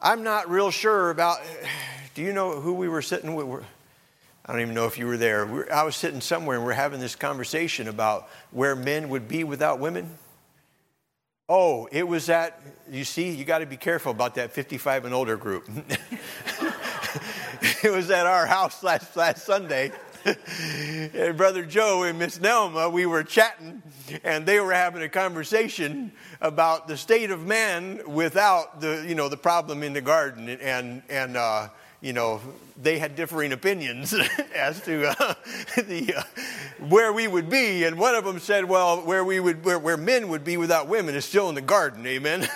I'm 0.00 0.22
not 0.22 0.48
real 0.48 0.70
sure 0.70 1.10
about. 1.10 1.40
Do 2.14 2.22
you 2.22 2.32
know 2.32 2.60
who 2.60 2.74
we 2.74 2.88
were 2.88 3.02
sitting 3.02 3.34
with? 3.34 3.64
I 4.46 4.52
don't 4.52 4.60
even 4.60 4.76
know 4.76 4.86
if 4.86 4.96
you 4.96 5.08
were 5.08 5.16
there. 5.16 5.74
I 5.74 5.82
was 5.82 5.96
sitting 5.96 6.20
somewhere 6.20 6.56
and 6.56 6.64
we're 6.64 6.72
having 6.72 7.00
this 7.00 7.16
conversation 7.16 7.88
about 7.88 8.28
where 8.52 8.76
men 8.76 9.08
would 9.08 9.26
be 9.26 9.42
without 9.42 9.80
women. 9.80 10.08
Oh, 11.48 11.88
it 11.90 12.06
was 12.06 12.26
that, 12.26 12.60
you 12.88 13.02
see, 13.02 13.30
you 13.30 13.44
got 13.44 13.58
to 13.58 13.66
be 13.66 13.76
careful 13.76 14.12
about 14.12 14.36
that 14.36 14.52
55 14.52 15.04
and 15.04 15.12
older 15.12 15.36
group. 15.36 15.68
it 17.82 17.90
was 17.90 18.08
at 18.08 18.26
our 18.26 18.46
house 18.46 18.84
last, 18.84 19.16
last 19.16 19.44
Sunday. 19.44 19.90
and 21.14 21.36
Brother 21.36 21.64
Joe 21.64 22.02
and 22.04 22.18
Miss 22.18 22.38
Nelma, 22.38 22.92
we 22.92 23.06
were 23.06 23.22
chatting, 23.22 23.82
and 24.24 24.46
they 24.46 24.60
were 24.60 24.72
having 24.72 25.02
a 25.02 25.08
conversation 25.08 26.12
about 26.40 26.88
the 26.88 26.96
state 26.96 27.30
of 27.30 27.46
man 27.46 28.00
without 28.06 28.80
the, 28.80 29.04
you 29.08 29.14
know, 29.14 29.28
the 29.28 29.36
problem 29.36 29.82
in 29.82 29.92
the 29.92 30.00
garden. 30.00 30.48
And, 30.48 31.02
and 31.08 31.36
uh, 31.36 31.68
you 32.00 32.12
know, 32.12 32.40
they 32.80 32.98
had 32.98 33.14
differing 33.14 33.52
opinions 33.52 34.14
as 34.54 34.80
to 34.82 35.08
uh, 35.08 35.34
the, 35.76 36.14
uh, 36.16 36.22
where 36.88 37.12
we 37.12 37.28
would 37.28 37.50
be. 37.50 37.84
And 37.84 37.98
one 37.98 38.14
of 38.14 38.24
them 38.24 38.38
said, 38.38 38.64
well, 38.64 39.02
where, 39.02 39.24
we 39.24 39.38
would, 39.40 39.64
where, 39.64 39.78
where 39.78 39.96
men 39.96 40.28
would 40.28 40.44
be 40.44 40.56
without 40.56 40.88
women 40.88 41.14
is 41.14 41.24
still 41.24 41.48
in 41.48 41.54
the 41.54 41.60
garden. 41.60 42.06
Amen. 42.06 42.48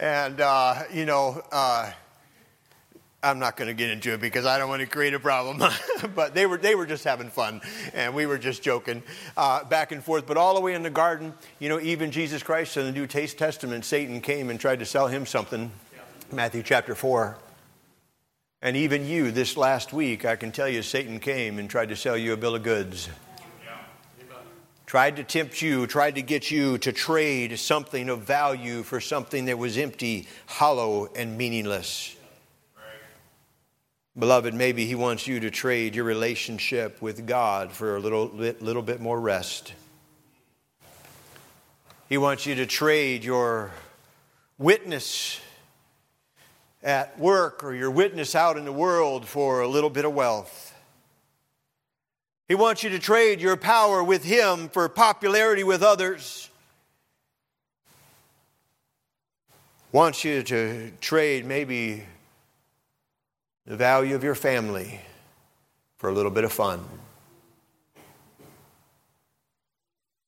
and, 0.00 0.40
uh, 0.40 0.82
you 0.92 1.04
know, 1.04 1.42
uh, 1.50 1.90
I'm 3.20 3.40
not 3.40 3.56
going 3.56 3.66
to 3.66 3.74
get 3.74 3.90
into 3.90 4.12
it 4.14 4.20
because 4.20 4.46
I 4.46 4.58
don't 4.58 4.68
want 4.68 4.80
to 4.80 4.86
create 4.86 5.12
a 5.12 5.18
problem. 5.18 5.60
but 6.14 6.34
they 6.34 6.46
were, 6.46 6.56
they 6.56 6.76
were 6.76 6.86
just 6.86 7.02
having 7.02 7.30
fun, 7.30 7.60
and 7.92 8.14
we 8.14 8.26
were 8.26 8.38
just 8.38 8.62
joking 8.62 9.02
uh, 9.36 9.64
back 9.64 9.90
and 9.90 10.04
forth. 10.04 10.24
But 10.24 10.36
all 10.36 10.54
the 10.54 10.60
way 10.60 10.74
in 10.74 10.84
the 10.84 10.90
garden, 10.90 11.34
you 11.58 11.68
know, 11.68 11.80
even 11.80 12.12
Jesus 12.12 12.44
Christ 12.44 12.76
in 12.76 12.84
the 12.84 12.92
New 12.92 13.08
Testament, 13.08 13.84
Satan 13.84 14.20
came 14.20 14.50
and 14.50 14.60
tried 14.60 14.78
to 14.78 14.86
sell 14.86 15.08
him 15.08 15.26
something. 15.26 15.72
Matthew 16.30 16.62
chapter 16.62 16.94
4. 16.94 17.36
And 18.62 18.76
even 18.76 19.06
you, 19.06 19.30
this 19.32 19.56
last 19.56 19.92
week, 19.92 20.24
I 20.24 20.36
can 20.36 20.52
tell 20.52 20.68
you, 20.68 20.82
Satan 20.82 21.18
came 21.18 21.58
and 21.58 21.68
tried 21.68 21.88
to 21.88 21.96
sell 21.96 22.16
you 22.16 22.32
a 22.32 22.36
bill 22.36 22.54
of 22.54 22.62
goods. 22.62 23.08
Tried 24.86 25.16
to 25.16 25.24
tempt 25.24 25.60
you, 25.60 25.86
tried 25.86 26.14
to 26.14 26.22
get 26.22 26.50
you 26.50 26.78
to 26.78 26.92
trade 26.92 27.58
something 27.58 28.08
of 28.08 28.22
value 28.22 28.82
for 28.82 29.00
something 29.00 29.44
that 29.46 29.58
was 29.58 29.76
empty, 29.76 30.26
hollow, 30.46 31.10
and 31.14 31.36
meaningless. 31.36 32.16
Beloved, 34.18 34.52
maybe 34.52 34.84
He 34.84 34.96
wants 34.96 35.28
you 35.28 35.38
to 35.38 35.50
trade 35.50 35.94
your 35.94 36.04
relationship 36.04 37.00
with 37.00 37.24
God 37.24 37.70
for 37.70 37.94
a 37.94 38.00
little 38.00 38.26
bit, 38.26 38.60
little 38.60 38.82
bit 38.82 39.00
more 39.00 39.20
rest. 39.20 39.74
He 42.08 42.18
wants 42.18 42.44
you 42.44 42.56
to 42.56 42.66
trade 42.66 43.22
your 43.22 43.70
witness 44.58 45.40
at 46.82 47.16
work 47.16 47.62
or 47.62 47.72
your 47.72 47.92
witness 47.92 48.34
out 48.34 48.56
in 48.56 48.64
the 48.64 48.72
world 48.72 49.24
for 49.24 49.60
a 49.60 49.68
little 49.68 49.90
bit 49.90 50.04
of 50.04 50.14
wealth. 50.14 50.74
He 52.48 52.56
wants 52.56 52.82
you 52.82 52.90
to 52.90 52.98
trade 52.98 53.40
your 53.40 53.56
power 53.56 54.02
with 54.02 54.24
Him 54.24 54.68
for 54.70 54.88
popularity 54.88 55.62
with 55.62 55.84
others. 55.84 56.50
Wants 59.92 60.24
you 60.24 60.42
to 60.42 60.90
trade 61.00 61.46
maybe 61.46 62.02
the 63.68 63.76
value 63.76 64.14
of 64.14 64.24
your 64.24 64.34
family 64.34 64.98
for 65.98 66.08
a 66.08 66.12
little 66.12 66.30
bit 66.30 66.42
of 66.42 66.50
fun. 66.50 66.82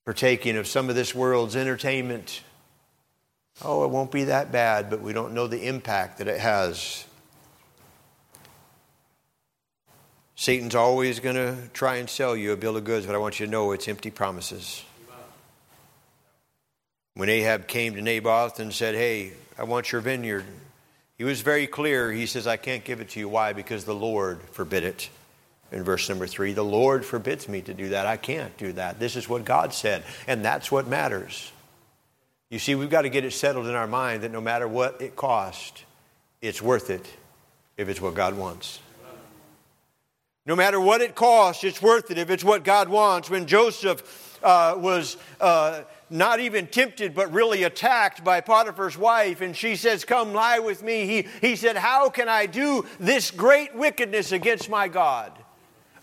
Partaking 0.05 0.59
of 0.59 0.67
some 0.67 0.91
of 0.91 0.95
this 0.95 1.15
world's 1.15 1.57
entertainment. 1.57 2.43
Oh, 3.65 3.83
it 3.85 3.89
won't 3.89 4.13
be 4.13 4.25
that 4.25 4.53
bad, 4.53 4.91
but 4.91 5.01
we 5.01 5.15
don't 5.15 5.33
know 5.33 5.47
the 5.47 5.67
impact 5.67 6.19
that 6.19 6.29
it 6.29 6.39
has. 6.39 7.07
Satan's 10.35 10.75
always 10.75 11.19
going 11.19 11.37
to 11.37 11.57
try 11.73 11.97
and 11.97 12.11
sell 12.11 12.37
you 12.37 12.53
a 12.53 12.57
bill 12.59 12.77
of 12.77 12.85
goods, 12.85 13.07
but 13.07 13.15
I 13.15 13.19
want 13.19 13.41
you 13.41 13.47
to 13.47 13.53
know 13.53 13.73
it's 13.73 13.89
empty 13.89 14.11
promises. 14.11 14.85
When 17.15 17.31
Ahab 17.31 17.69
came 17.69 17.95
to 17.95 18.03
Naboth 18.03 18.61
and 18.61 18.73
said, 18.73 18.95
Hey, 18.95 19.33
I 19.59 19.65
want 19.65 19.93
your 19.93 20.03
vineyard, 20.03 20.45
he 21.21 21.25
was 21.25 21.43
very 21.43 21.67
clear. 21.67 22.11
He 22.11 22.25
says, 22.25 22.47
I 22.47 22.57
can't 22.57 22.83
give 22.83 23.03
it 23.03 23.11
to 23.11 23.21
you. 23.21 23.29
Why? 23.29 23.53
Because 23.53 23.85
the 23.85 23.95
Lord 23.95 24.41
forbid 24.53 24.85
it. 24.85 25.11
In 25.71 25.83
verse 25.83 26.09
number 26.09 26.27
three, 26.27 26.55
the 26.55 26.65
Lord 26.65 27.05
forbids 27.05 27.47
me 27.47 27.61
to 27.61 27.75
do 27.75 27.91
that. 27.91 28.07
I 28.07 28.17
can't 28.17 28.57
do 28.57 28.73
that. 28.73 28.99
This 28.99 29.17
is 29.17 29.29
what 29.29 29.45
God 29.45 29.75
said, 29.75 30.03
and 30.27 30.43
that's 30.43 30.73
what 30.73 30.89
matters. 30.89 31.53
You 32.49 32.59
see, 32.59 32.75
we've 32.75 32.89
got 32.89 33.03
to 33.03 33.11
get 33.11 33.27
it 33.27 33.35
settled 33.35 33.67
in 33.67 33.75
our 33.75 33.87
mind 33.87 34.23
that 34.23 34.33
no 34.33 34.41
matter 34.41 34.67
what 34.67 35.03
it 35.03 35.15
costs, 35.15 35.85
it's 36.41 36.63
worth 36.63 36.89
it 36.89 37.07
if 37.77 37.91
it's 37.91 38.01
what 38.01 38.15
God 38.15 38.35
wants. 38.39 38.81
No 40.47 40.57
matter 40.57 40.81
what 40.81 41.03
it 41.03 41.15
costs, 41.15 41.65
it's 41.65 41.83
worth 41.83 42.11
it 42.11 42.17
if 42.17 42.31
it's 42.31 42.45
what 42.45 42.65
God 42.65 42.89
wants. 42.89 43.29
When 43.29 43.45
Joseph 43.45 44.39
uh, 44.43 44.75
was. 44.79 45.19
Uh, 45.39 45.83
not 46.11 46.41
even 46.41 46.67
tempted, 46.67 47.15
but 47.15 47.33
really 47.33 47.63
attacked 47.63 48.25
by 48.25 48.41
Potiphar's 48.41 48.99
wife. 48.99 49.41
And 49.41 49.57
she 49.57 49.77
says, 49.77 50.05
Come 50.05 50.33
lie 50.35 50.59
with 50.59 50.83
me. 50.83 51.07
He, 51.07 51.29
he 51.41 51.57
said, 51.57 51.77
How 51.77 52.11
can 52.11 52.29
I 52.29 52.47
do 52.47 52.85
this 52.99 53.31
great 53.31 53.75
wickedness 53.75 54.33
against 54.33 54.69
my 54.69 54.89
God, 54.89 55.33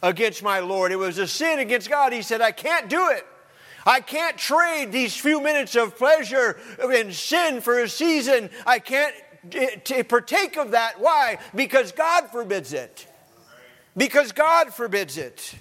against 0.02 0.42
my 0.42 0.60
Lord? 0.60 0.94
It 0.94 0.96
was 0.96 1.18
a 1.18 1.28
sin 1.28 1.60
against 1.60 1.90
God. 1.90 2.14
He 2.14 2.22
said, 2.22 2.42
I 2.42 2.52
can't 2.52 2.90
do 2.90 3.10
it. 3.10 3.26
I 3.86 4.00
can't 4.00 4.38
trade 4.38 4.92
these 4.92 5.16
few 5.16 5.42
minutes 5.42 5.76
of 5.76 5.98
pleasure 5.98 6.60
and 6.80 7.14
sin 7.14 7.62
for 7.62 7.80
a 7.80 7.88
season. 7.88 8.50
I 8.66 8.80
can't 8.80 9.16
eh, 9.54 9.78
t- 9.84 10.04
partake 10.04 10.58
of 10.58 10.72
that. 10.72 11.00
Why? 11.00 11.40
Because 11.56 11.92
God 11.92 12.30
forbids 12.32 12.74
it. 12.74 13.08
Because 13.96 14.32
God 14.32 14.74
forbids 14.74 15.18
it. 15.18 15.56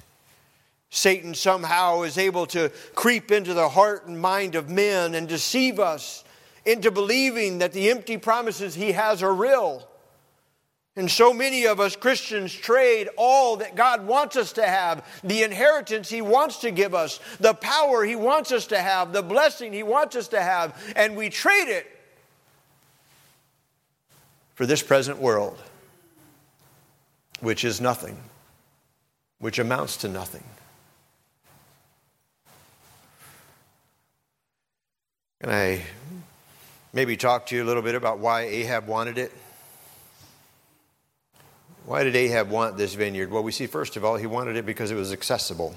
Satan 0.90 1.34
somehow 1.34 2.02
is 2.02 2.16
able 2.16 2.46
to 2.46 2.70
creep 2.94 3.30
into 3.30 3.54
the 3.54 3.68
heart 3.68 4.06
and 4.06 4.20
mind 4.20 4.54
of 4.54 4.70
men 4.70 5.14
and 5.14 5.28
deceive 5.28 5.78
us 5.78 6.24
into 6.64 6.90
believing 6.90 7.58
that 7.58 7.72
the 7.72 7.90
empty 7.90 8.16
promises 8.16 8.74
he 8.74 8.92
has 8.92 9.22
are 9.22 9.34
real. 9.34 9.86
And 10.96 11.10
so 11.10 11.34
many 11.34 11.66
of 11.66 11.78
us 11.78 11.94
Christians 11.94 12.54
trade 12.54 13.10
all 13.18 13.56
that 13.58 13.76
God 13.76 14.06
wants 14.06 14.34
us 14.34 14.52
to 14.54 14.66
have 14.66 15.06
the 15.22 15.42
inheritance 15.42 16.08
He 16.08 16.22
wants 16.22 16.60
to 16.60 16.70
give 16.70 16.94
us, 16.94 17.20
the 17.38 17.52
power 17.52 18.02
He 18.02 18.16
wants 18.16 18.50
us 18.50 18.66
to 18.68 18.78
have, 18.78 19.12
the 19.12 19.22
blessing 19.22 19.74
He 19.74 19.82
wants 19.82 20.16
us 20.16 20.28
to 20.28 20.40
have, 20.40 20.82
and 20.96 21.14
we 21.14 21.28
trade 21.28 21.68
it 21.68 21.86
for 24.54 24.64
this 24.64 24.82
present 24.82 25.18
world, 25.18 25.62
which 27.40 27.62
is 27.62 27.78
nothing, 27.78 28.18
which 29.38 29.58
amounts 29.58 29.98
to 29.98 30.08
nothing. 30.08 30.44
I 35.46 35.80
maybe 36.92 37.16
talk 37.16 37.46
to 37.46 37.56
you 37.56 37.62
a 37.62 37.66
little 37.66 37.82
bit 37.82 37.94
about 37.94 38.18
why 38.18 38.42
Ahab 38.42 38.88
wanted 38.88 39.16
it? 39.16 39.32
Why 41.84 42.02
did 42.02 42.16
Ahab 42.16 42.50
want 42.50 42.76
this 42.76 42.94
vineyard? 42.94 43.30
Well, 43.30 43.44
we 43.44 43.52
see, 43.52 43.68
first 43.68 43.96
of 43.96 44.04
all, 44.04 44.16
he 44.16 44.26
wanted 44.26 44.56
it 44.56 44.66
because 44.66 44.90
it 44.90 44.96
was 44.96 45.12
accessible. 45.12 45.76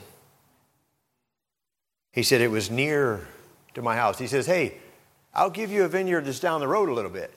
He 2.12 2.24
said, 2.24 2.42
It 2.42 2.50
was 2.50 2.72
near 2.72 3.28
to 3.76 3.84
my 3.84 3.96
house. 3.96 4.18
He 4.18 4.26
says, 4.26 4.48
Hey, 4.48 4.74
I'll 5.36 5.52
give 5.52 5.72
you 5.72 5.84
a 5.84 5.88
vineyard 5.88 6.26
that's 6.26 6.40
down 6.40 6.62
the 6.62 6.68
road 6.68 6.90
a 6.90 6.94
little 6.94 7.12
bit. 7.12 7.32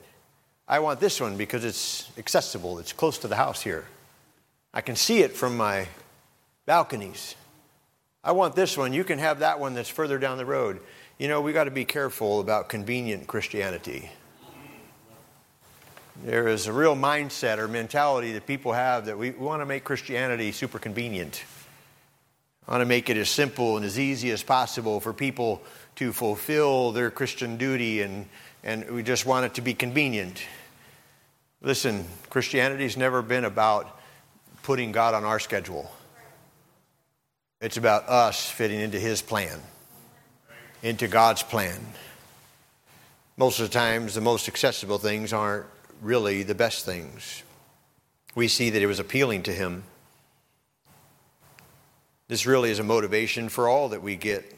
I 0.67 0.79
want 0.79 0.99
this 0.99 1.21
one 1.21 1.37
because 1.37 1.63
it's 1.63 2.09
accessible, 2.17 2.79
it's 2.79 2.93
close 2.93 3.19
to 3.19 3.27
the 3.27 3.35
house 3.35 3.61
here. 3.61 3.85
I 4.73 4.81
can 4.81 4.95
see 4.95 5.19
it 5.19 5.33
from 5.33 5.55
my 5.55 5.87
balconies. 6.65 7.35
I 8.23 8.31
want 8.31 8.55
this 8.55 8.75
one. 8.75 8.93
You 8.93 9.03
can 9.03 9.19
have 9.19 9.39
that 9.39 9.59
one 9.59 9.75
that's 9.75 9.89
further 9.89 10.17
down 10.17 10.37
the 10.37 10.45
road. 10.45 10.79
You 11.19 11.27
know, 11.27 11.41
we 11.41 11.53
got 11.53 11.65
to 11.65 11.71
be 11.71 11.85
careful 11.85 12.39
about 12.39 12.69
convenient 12.69 13.27
Christianity. 13.27 14.09
There 16.23 16.47
is 16.47 16.65
a 16.65 16.73
real 16.73 16.95
mindset 16.95 17.59
or 17.59 17.67
mentality 17.67 18.33
that 18.33 18.47
people 18.47 18.73
have 18.73 19.05
that 19.05 19.17
we, 19.17 19.29
we 19.31 19.45
want 19.45 19.61
to 19.61 19.65
make 19.65 19.83
Christianity 19.83 20.51
super 20.51 20.79
convenient. 20.79 21.43
I 22.67 22.71
want 22.71 22.81
to 22.81 22.87
make 22.87 23.11
it 23.11 23.17
as 23.17 23.29
simple 23.29 23.77
and 23.77 23.85
as 23.85 23.99
easy 23.99 24.31
as 24.31 24.41
possible 24.41 24.99
for 24.99 25.13
people 25.13 25.61
to 25.97 26.13
fulfill 26.13 26.91
their 26.91 27.11
Christian 27.11 27.57
duty, 27.57 28.01
and, 28.01 28.25
and 28.63 28.89
we 28.89 29.03
just 29.03 29.25
want 29.25 29.45
it 29.45 29.53
to 29.55 29.61
be 29.61 29.75
convenient. 29.75 30.43
Listen, 31.61 32.05
Christianity's 32.31 32.97
never 32.97 33.21
been 33.21 33.45
about 33.45 33.99
putting 34.63 34.91
God 34.91 35.13
on 35.13 35.25
our 35.25 35.39
schedule, 35.39 35.91
it's 37.61 37.77
about 37.77 38.09
us 38.09 38.49
fitting 38.49 38.79
into 38.79 38.99
His 38.99 39.21
plan 39.21 39.61
into 40.83 41.07
God's 41.07 41.41
plan. 41.41 41.79
Most 43.37 43.59
of 43.59 43.67
the 43.67 43.73
times, 43.73 44.13
the 44.13 44.21
most 44.21 44.47
accessible 44.47 44.99
things 44.99 45.33
aren't 45.33 45.65
really 46.01 46.43
the 46.43 46.53
best 46.53 46.85
things. 46.85 47.41
We 48.35 48.49
see 48.49 48.69
that 48.69 48.81
it 48.81 48.85
was 48.85 48.99
appealing 48.99 49.43
to 49.43 49.53
him. 49.53 49.85
This 52.27 52.45
really 52.45 52.69
is 52.69 52.79
a 52.79 52.83
motivation 52.83 53.47
for 53.47 53.67
all 53.67 53.89
that 53.89 54.03
we 54.03 54.17
get 54.17 54.53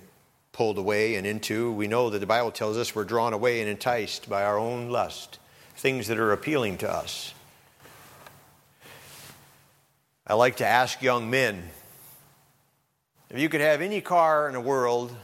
pulled 0.51 0.77
away 0.77 1.15
and 1.15 1.27
into. 1.27 1.72
We 1.72 1.88
know 1.88 2.10
that 2.10 2.20
the 2.20 2.25
Bible 2.25 2.51
tells 2.51 2.75
us 2.75 2.96
we're 2.96 3.03
drawn 3.03 3.34
away 3.34 3.62
and 3.62 3.70
enticed 3.70 4.27
by 4.27 4.44
our 4.44 4.58
own 4.58 4.89
lust, 4.89 5.38
things 5.75 6.08
that 6.08 6.17
are 6.17 6.32
appealing 6.32 6.77
to 6.79 6.91
us. 6.91 7.34
I 10.25 10.34
like 10.34 10.58
to 10.58 10.65
ask 10.65 11.03
young 11.03 11.29
men 11.29 11.70
if 13.29 13.39
you 13.39 13.50
could 13.50 13.62
have 13.62 13.82
any 13.82 14.01
car 14.01 14.48
in 14.48 14.53
the 14.53 14.60
world, 14.60 15.15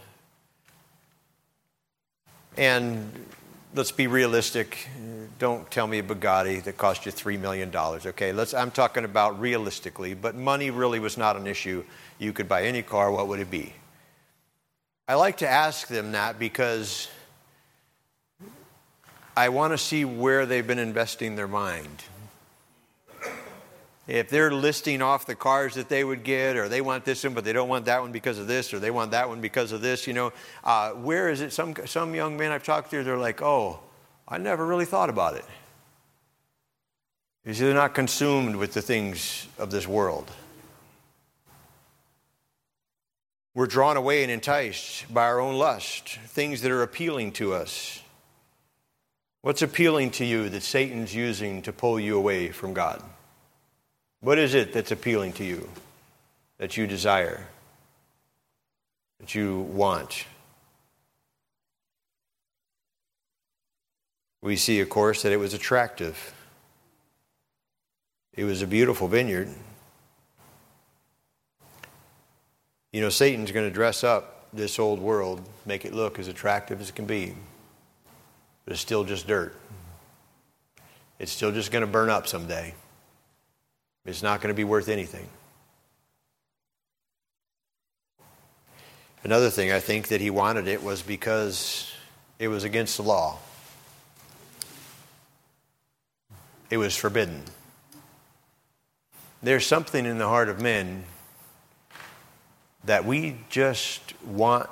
and 2.57 3.25
let's 3.73 3.91
be 3.91 4.07
realistic, 4.07 4.89
don't 5.39 5.69
tell 5.71 5.87
me 5.87 5.99
a 5.99 6.03
Bugatti 6.03 6.63
that 6.63 6.77
cost 6.77 7.05
you 7.05 7.11
$3 7.11 7.39
million, 7.39 7.75
okay? 7.75 8.33
Let's, 8.33 8.53
I'm 8.53 8.71
talking 8.71 9.05
about 9.05 9.39
realistically, 9.39 10.13
but 10.13 10.35
money 10.35 10.69
really 10.69 10.99
was 10.99 11.17
not 11.17 11.35
an 11.37 11.47
issue. 11.47 11.83
You 12.19 12.33
could 12.33 12.47
buy 12.49 12.63
any 12.63 12.81
car, 12.81 13.11
what 13.11 13.27
would 13.27 13.39
it 13.39 13.49
be? 13.49 13.73
I 15.07 15.15
like 15.15 15.37
to 15.37 15.47
ask 15.47 15.87
them 15.87 16.11
that 16.11 16.37
because 16.37 17.07
I 19.35 19.49
want 19.49 19.73
to 19.73 19.77
see 19.77 20.05
where 20.05 20.45
they've 20.45 20.65
been 20.65 20.79
investing 20.79 21.35
their 21.35 21.47
mind. 21.47 22.03
If 24.11 24.29
they're 24.29 24.51
listing 24.51 25.01
off 25.01 25.25
the 25.25 25.35
cars 25.35 25.75
that 25.75 25.87
they 25.87 26.03
would 26.03 26.25
get, 26.25 26.57
or 26.57 26.67
they 26.67 26.81
want 26.81 27.05
this 27.05 27.23
one, 27.23 27.33
but 27.33 27.45
they 27.45 27.53
don't 27.53 27.69
want 27.69 27.85
that 27.85 28.01
one 28.01 28.11
because 28.11 28.39
of 28.39 28.45
this, 28.45 28.73
or 28.73 28.79
they 28.79 28.91
want 28.91 29.11
that 29.11 29.29
one 29.29 29.39
because 29.39 29.71
of 29.71 29.79
this, 29.79 30.05
you 30.05 30.11
know, 30.11 30.33
uh, 30.65 30.91
where 30.91 31.29
is 31.29 31.39
it? 31.39 31.53
Some, 31.53 31.73
some 31.85 32.13
young 32.13 32.35
men 32.35 32.51
I've 32.51 32.61
talked 32.61 32.91
to, 32.91 33.05
they're 33.05 33.17
like, 33.17 33.41
oh, 33.41 33.79
I 34.27 34.37
never 34.37 34.65
really 34.65 34.83
thought 34.83 35.09
about 35.09 35.37
it. 35.37 35.45
You 37.45 37.53
see, 37.53 37.63
they're 37.63 37.73
not 37.73 37.95
consumed 37.95 38.57
with 38.57 38.73
the 38.73 38.81
things 38.81 39.47
of 39.57 39.71
this 39.71 39.87
world. 39.87 40.29
We're 43.55 43.65
drawn 43.65 43.95
away 43.95 44.23
and 44.23 44.31
enticed 44.31 45.13
by 45.13 45.23
our 45.23 45.39
own 45.39 45.55
lust, 45.55 46.17
things 46.27 46.61
that 46.63 46.71
are 46.71 46.83
appealing 46.83 47.31
to 47.33 47.53
us. 47.53 48.01
What's 49.41 49.61
appealing 49.61 50.11
to 50.11 50.25
you 50.25 50.49
that 50.49 50.63
Satan's 50.63 51.15
using 51.15 51.61
to 51.61 51.71
pull 51.71 51.97
you 51.97 52.17
away 52.17 52.49
from 52.49 52.73
God? 52.73 53.01
What 54.21 54.37
is 54.37 54.53
it 54.53 54.71
that's 54.71 54.91
appealing 54.91 55.33
to 55.33 55.43
you, 55.43 55.67
that 56.59 56.77
you 56.77 56.85
desire, 56.85 57.47
that 59.19 59.33
you 59.33 59.61
want? 59.61 60.25
We 64.43 64.55
see, 64.55 64.79
of 64.79 64.89
course, 64.89 65.23
that 65.23 65.31
it 65.31 65.37
was 65.37 65.55
attractive. 65.55 66.33
It 68.35 68.43
was 68.43 68.61
a 68.61 68.67
beautiful 68.67 69.07
vineyard. 69.07 69.49
You 72.91 73.01
know, 73.01 73.09
Satan's 73.09 73.51
going 73.51 73.67
to 73.67 73.73
dress 73.73 74.03
up 74.03 74.45
this 74.53 74.77
old 74.77 74.99
world, 74.99 75.41
make 75.65 75.83
it 75.83 75.93
look 75.93 76.19
as 76.19 76.27
attractive 76.27 76.79
as 76.79 76.89
it 76.89 76.95
can 76.95 77.05
be, 77.05 77.33
but 78.65 78.73
it's 78.73 78.81
still 78.81 79.03
just 79.03 79.27
dirt. 79.27 79.55
It's 81.17 81.31
still 81.31 81.51
just 81.51 81.71
going 81.71 81.81
to 81.81 81.87
burn 81.87 82.09
up 82.09 82.27
someday. 82.27 82.73
It's 84.05 84.23
not 84.23 84.41
going 84.41 84.49
to 84.49 84.57
be 84.57 84.63
worth 84.63 84.89
anything. 84.89 85.27
Another 89.23 89.51
thing 89.51 89.71
I 89.71 89.79
think 89.79 90.07
that 90.07 90.19
he 90.19 90.31
wanted 90.31 90.67
it 90.67 90.81
was 90.81 91.03
because 91.03 91.93
it 92.39 92.47
was 92.47 92.63
against 92.63 92.97
the 92.97 93.03
law. 93.03 93.37
It 96.71 96.77
was 96.77 96.95
forbidden. 96.95 97.43
There's 99.43 99.65
something 99.65 100.05
in 100.05 100.17
the 100.17 100.27
heart 100.27 100.49
of 100.49 100.59
men 100.59 101.03
that 102.85 103.05
we 103.05 103.37
just 103.49 104.13
want 104.23 104.69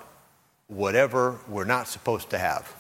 whatever 0.68 1.38
we're 1.48 1.66
not 1.66 1.88
supposed 1.88 2.32
to 2.32 2.38
have. 2.40 2.74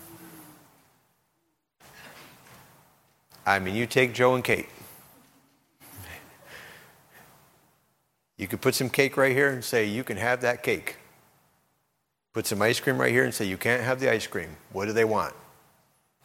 I 3.45 3.59
mean, 3.59 3.75
you 3.75 3.85
take 3.85 4.13
Joe 4.13 4.35
and 4.35 4.43
Kate. 4.43 4.69
Could 8.49 8.61
put 8.61 8.75
some 8.75 8.89
cake 8.89 9.15
right 9.15 9.31
here 9.31 9.49
and 9.49 9.63
say, 9.63 9.85
You 9.85 10.03
can 10.03 10.17
have 10.17 10.41
that 10.41 10.63
cake. 10.63 10.97
Put 12.33 12.45
some 12.45 12.61
ice 12.61 12.79
cream 12.79 12.97
right 12.97 13.11
here 13.11 13.23
and 13.23 13.33
say, 13.33 13.45
You 13.45 13.57
can't 13.57 13.83
have 13.83 13.99
the 13.99 14.11
ice 14.11 14.27
cream. 14.27 14.49
What 14.71 14.85
do 14.85 14.93
they 14.93 15.05
want? 15.05 15.33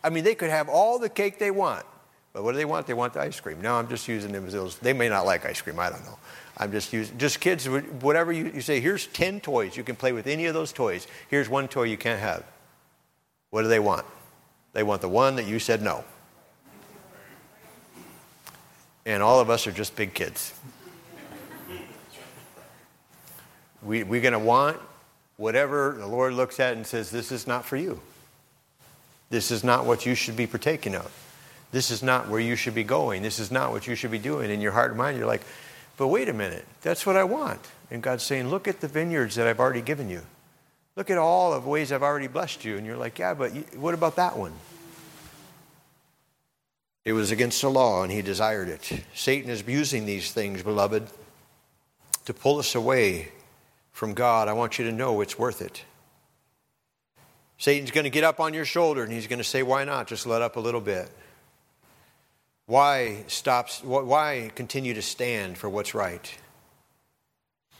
I 0.02 0.10
mean, 0.10 0.24
they 0.24 0.34
could 0.34 0.50
have 0.50 0.68
all 0.68 0.98
the 0.98 1.08
cake 1.08 1.38
they 1.38 1.50
want, 1.50 1.86
but 2.32 2.44
what 2.44 2.52
do 2.52 2.58
they 2.58 2.64
want? 2.64 2.86
They 2.86 2.94
want 2.94 3.14
the 3.14 3.20
ice 3.20 3.40
cream. 3.40 3.60
Now 3.62 3.78
I'm 3.78 3.88
just 3.88 4.06
using 4.08 4.32
them 4.32 4.46
as. 4.46 4.76
They 4.78 4.92
may 4.92 5.08
not 5.08 5.24
like 5.24 5.46
ice 5.46 5.60
cream. 5.60 5.78
I 5.78 5.88
don't 5.88 6.04
know. 6.04 6.18
I'm 6.56 6.70
just 6.70 6.92
using, 6.92 7.18
just 7.18 7.40
kids, 7.40 7.66
whatever 7.66 8.32
you, 8.32 8.50
you 8.54 8.60
say, 8.60 8.80
here's 8.80 9.08
10 9.08 9.40
toys. 9.40 9.76
You 9.76 9.82
can 9.82 9.96
play 9.96 10.12
with 10.12 10.26
any 10.26 10.46
of 10.46 10.54
those 10.54 10.72
toys. 10.72 11.06
Here's 11.28 11.48
one 11.48 11.66
toy 11.66 11.84
you 11.84 11.96
can't 11.96 12.20
have. 12.20 12.44
What 13.50 13.62
do 13.62 13.68
they 13.68 13.80
want? 13.80 14.06
They 14.72 14.82
want 14.82 15.00
the 15.00 15.08
one 15.08 15.36
that 15.36 15.46
you 15.46 15.58
said 15.58 15.82
no. 15.82 16.04
And 19.06 19.22
all 19.22 19.40
of 19.40 19.50
us 19.50 19.66
are 19.66 19.72
just 19.72 19.96
big 19.96 20.14
kids. 20.14 20.54
We, 23.84 24.02
we're 24.02 24.20
going 24.20 24.32
to 24.32 24.38
want 24.38 24.78
whatever 25.36 25.94
the 25.98 26.06
Lord 26.06 26.34
looks 26.34 26.60
at 26.60 26.76
and 26.76 26.86
says, 26.86 27.10
This 27.10 27.32
is 27.32 27.46
not 27.46 27.64
for 27.64 27.76
you. 27.76 28.00
This 29.30 29.50
is 29.50 29.64
not 29.64 29.86
what 29.86 30.06
you 30.06 30.14
should 30.14 30.36
be 30.36 30.46
partaking 30.46 30.94
of. 30.94 31.10
This 31.72 31.90
is 31.90 32.02
not 32.02 32.28
where 32.28 32.40
you 32.40 32.54
should 32.54 32.74
be 32.74 32.84
going. 32.84 33.22
This 33.22 33.38
is 33.38 33.50
not 33.50 33.72
what 33.72 33.86
you 33.86 33.96
should 33.96 34.12
be 34.12 34.18
doing. 34.18 34.50
In 34.50 34.60
your 34.60 34.72
heart 34.72 34.90
and 34.90 34.98
mind, 34.98 35.18
you're 35.18 35.26
like, 35.26 35.42
but 35.96 36.08
wait 36.08 36.28
a 36.28 36.32
minute, 36.32 36.64
that's 36.82 37.04
what 37.04 37.16
I 37.16 37.24
want. 37.24 37.60
And 37.90 38.02
God's 38.02 38.22
saying, 38.22 38.48
look 38.48 38.68
at 38.68 38.80
the 38.80 38.88
vineyards 38.88 39.34
that 39.36 39.46
I've 39.46 39.60
already 39.60 39.82
given 39.82 40.08
you. 40.08 40.22
Look 40.96 41.10
at 41.10 41.18
all 41.18 41.52
of 41.52 41.64
the 41.64 41.68
ways 41.68 41.90
I've 41.90 42.02
already 42.02 42.28
blessed 42.28 42.64
you. 42.64 42.76
And 42.76 42.86
you're 42.86 42.96
like, 42.96 43.18
yeah, 43.18 43.34
but 43.34 43.50
what 43.76 43.94
about 43.94 44.16
that 44.16 44.36
one? 44.36 44.52
It 47.04 47.12
was 47.12 47.30
against 47.30 47.60
the 47.60 47.68
law, 47.68 48.02
and 48.02 48.10
he 48.10 48.22
desired 48.22 48.68
it. 48.68 49.02
Satan 49.14 49.50
is 49.50 49.62
using 49.66 50.06
these 50.06 50.32
things, 50.32 50.62
beloved, 50.62 51.06
to 52.24 52.34
pull 52.34 52.58
us 52.58 52.74
away 52.74 53.32
from 53.94 54.12
God. 54.12 54.48
I 54.48 54.52
want 54.52 54.78
you 54.78 54.84
to 54.86 54.92
know 54.92 55.22
it's 55.22 55.38
worth 55.38 55.62
it. 55.62 55.82
Satan's 57.56 57.92
going 57.92 58.04
to 58.04 58.10
get 58.10 58.24
up 58.24 58.40
on 58.40 58.52
your 58.52 58.64
shoulder, 58.64 59.04
and 59.04 59.12
he's 59.12 59.28
going 59.28 59.38
to 59.38 59.44
say, 59.44 59.62
why 59.62 59.84
not? 59.84 60.08
Just 60.08 60.26
let 60.26 60.42
up 60.42 60.56
a 60.56 60.60
little 60.60 60.80
bit. 60.80 61.08
Why 62.66 63.24
stops 63.28 63.84
why 63.84 64.50
continue 64.54 64.94
to 64.94 65.02
stand 65.02 65.56
for 65.58 65.68
what's 65.68 65.94
right? 65.94 66.36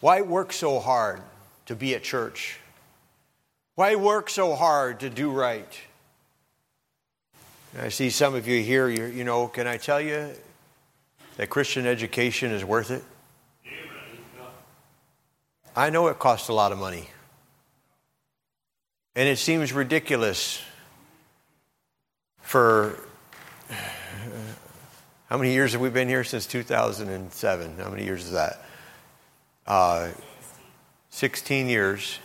Why 0.01 0.21
work 0.21 0.53
so 0.53 0.79
hard 0.79 1.23
to 1.67 1.75
be 1.75 1.95
at 1.95 2.03
church? 2.03 2.61
Why 3.75 3.97
work 3.97 4.31
so 4.31 4.55
hard 4.55 5.01
to 5.01 5.11
do 5.11 5.31
right? 5.31 5.81
I 7.77 7.89
see 7.89 8.11
some 8.11 8.35
of 8.35 8.47
you 8.47 8.63
here, 8.63 8.89
you 8.89 9.25
know, 9.25 9.49
can 9.49 9.67
I 9.67 9.79
tell 9.79 10.01
you 10.01 10.31
that 11.39 11.51
Christian 11.51 11.87
education 11.87 12.53
is 12.53 12.65
worth 12.65 12.91
it? 12.93 13.03
I 15.77 15.91
know 15.91 16.07
it 16.07 16.19
costs 16.19 16.49
a 16.49 16.53
lot 16.53 16.71
of 16.71 16.79
money. 16.79 17.09
And 19.17 19.29
it 19.29 19.39
seems 19.39 19.73
ridiculous 19.73 20.63
for 22.41 22.99
how 25.29 25.37
many 25.37 25.53
years 25.53 25.73
have 25.73 25.81
we 25.81 25.91
been 25.91 26.09
here? 26.09 26.23
Since 26.23 26.47
2007. 26.47 27.77
How 27.79 27.91
many 27.91 28.05
years 28.05 28.25
is 28.25 28.33
that? 28.33 28.65
Uh, 29.67 30.11
16 31.11 31.69
years. 31.69 32.19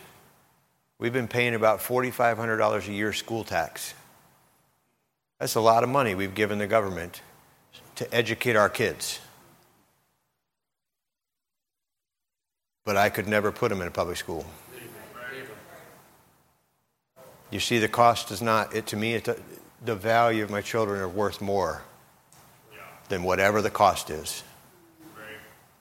We've 0.99 1.13
been 1.13 1.27
paying 1.27 1.55
about 1.55 1.79
$4,500 1.79 2.87
a 2.87 2.91
year 2.91 3.13
school 3.13 3.43
tax. 3.43 3.93
That's 5.39 5.55
a 5.55 5.61
lot 5.61 5.83
of 5.83 5.89
money 5.89 6.13
we've 6.13 6.35
given 6.35 6.59
the 6.59 6.67
government 6.67 7.21
to 7.95 8.13
educate 8.13 8.55
our 8.55 8.69
kids. 8.69 9.19
But 12.89 12.97
I 12.97 13.09
could 13.09 13.27
never 13.27 13.51
put 13.51 13.69
them 13.69 13.81
in 13.81 13.87
a 13.87 13.91
public 13.91 14.17
school. 14.17 14.43
You 17.51 17.59
see, 17.59 17.77
the 17.77 17.87
cost 17.87 18.31
is 18.31 18.41
not, 18.41 18.75
it, 18.75 18.87
to 18.87 18.97
me, 18.97 19.13
it, 19.13 19.29
the 19.85 19.93
value 19.93 20.43
of 20.43 20.49
my 20.49 20.61
children 20.61 20.99
are 20.99 21.07
worth 21.07 21.39
more 21.39 21.83
than 23.09 23.21
whatever 23.21 23.61
the 23.61 23.69
cost 23.69 24.09
is, 24.09 24.41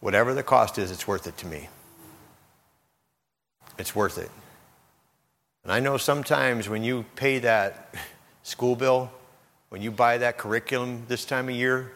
whatever 0.00 0.34
the 0.34 0.42
cost 0.42 0.76
is, 0.76 0.90
it's 0.90 1.08
worth 1.08 1.26
it 1.26 1.38
to 1.38 1.46
me. 1.46 1.70
It's 3.78 3.94
worth 3.94 4.18
it. 4.18 4.30
And 5.64 5.72
I 5.72 5.80
know 5.80 5.96
sometimes 5.96 6.68
when 6.68 6.84
you 6.84 7.06
pay 7.16 7.38
that 7.38 7.94
school 8.42 8.76
bill, 8.76 9.10
when 9.70 9.80
you 9.80 9.90
buy 9.90 10.18
that 10.18 10.36
curriculum 10.36 11.04
this 11.08 11.24
time 11.24 11.48
of 11.48 11.54
year, 11.54 11.90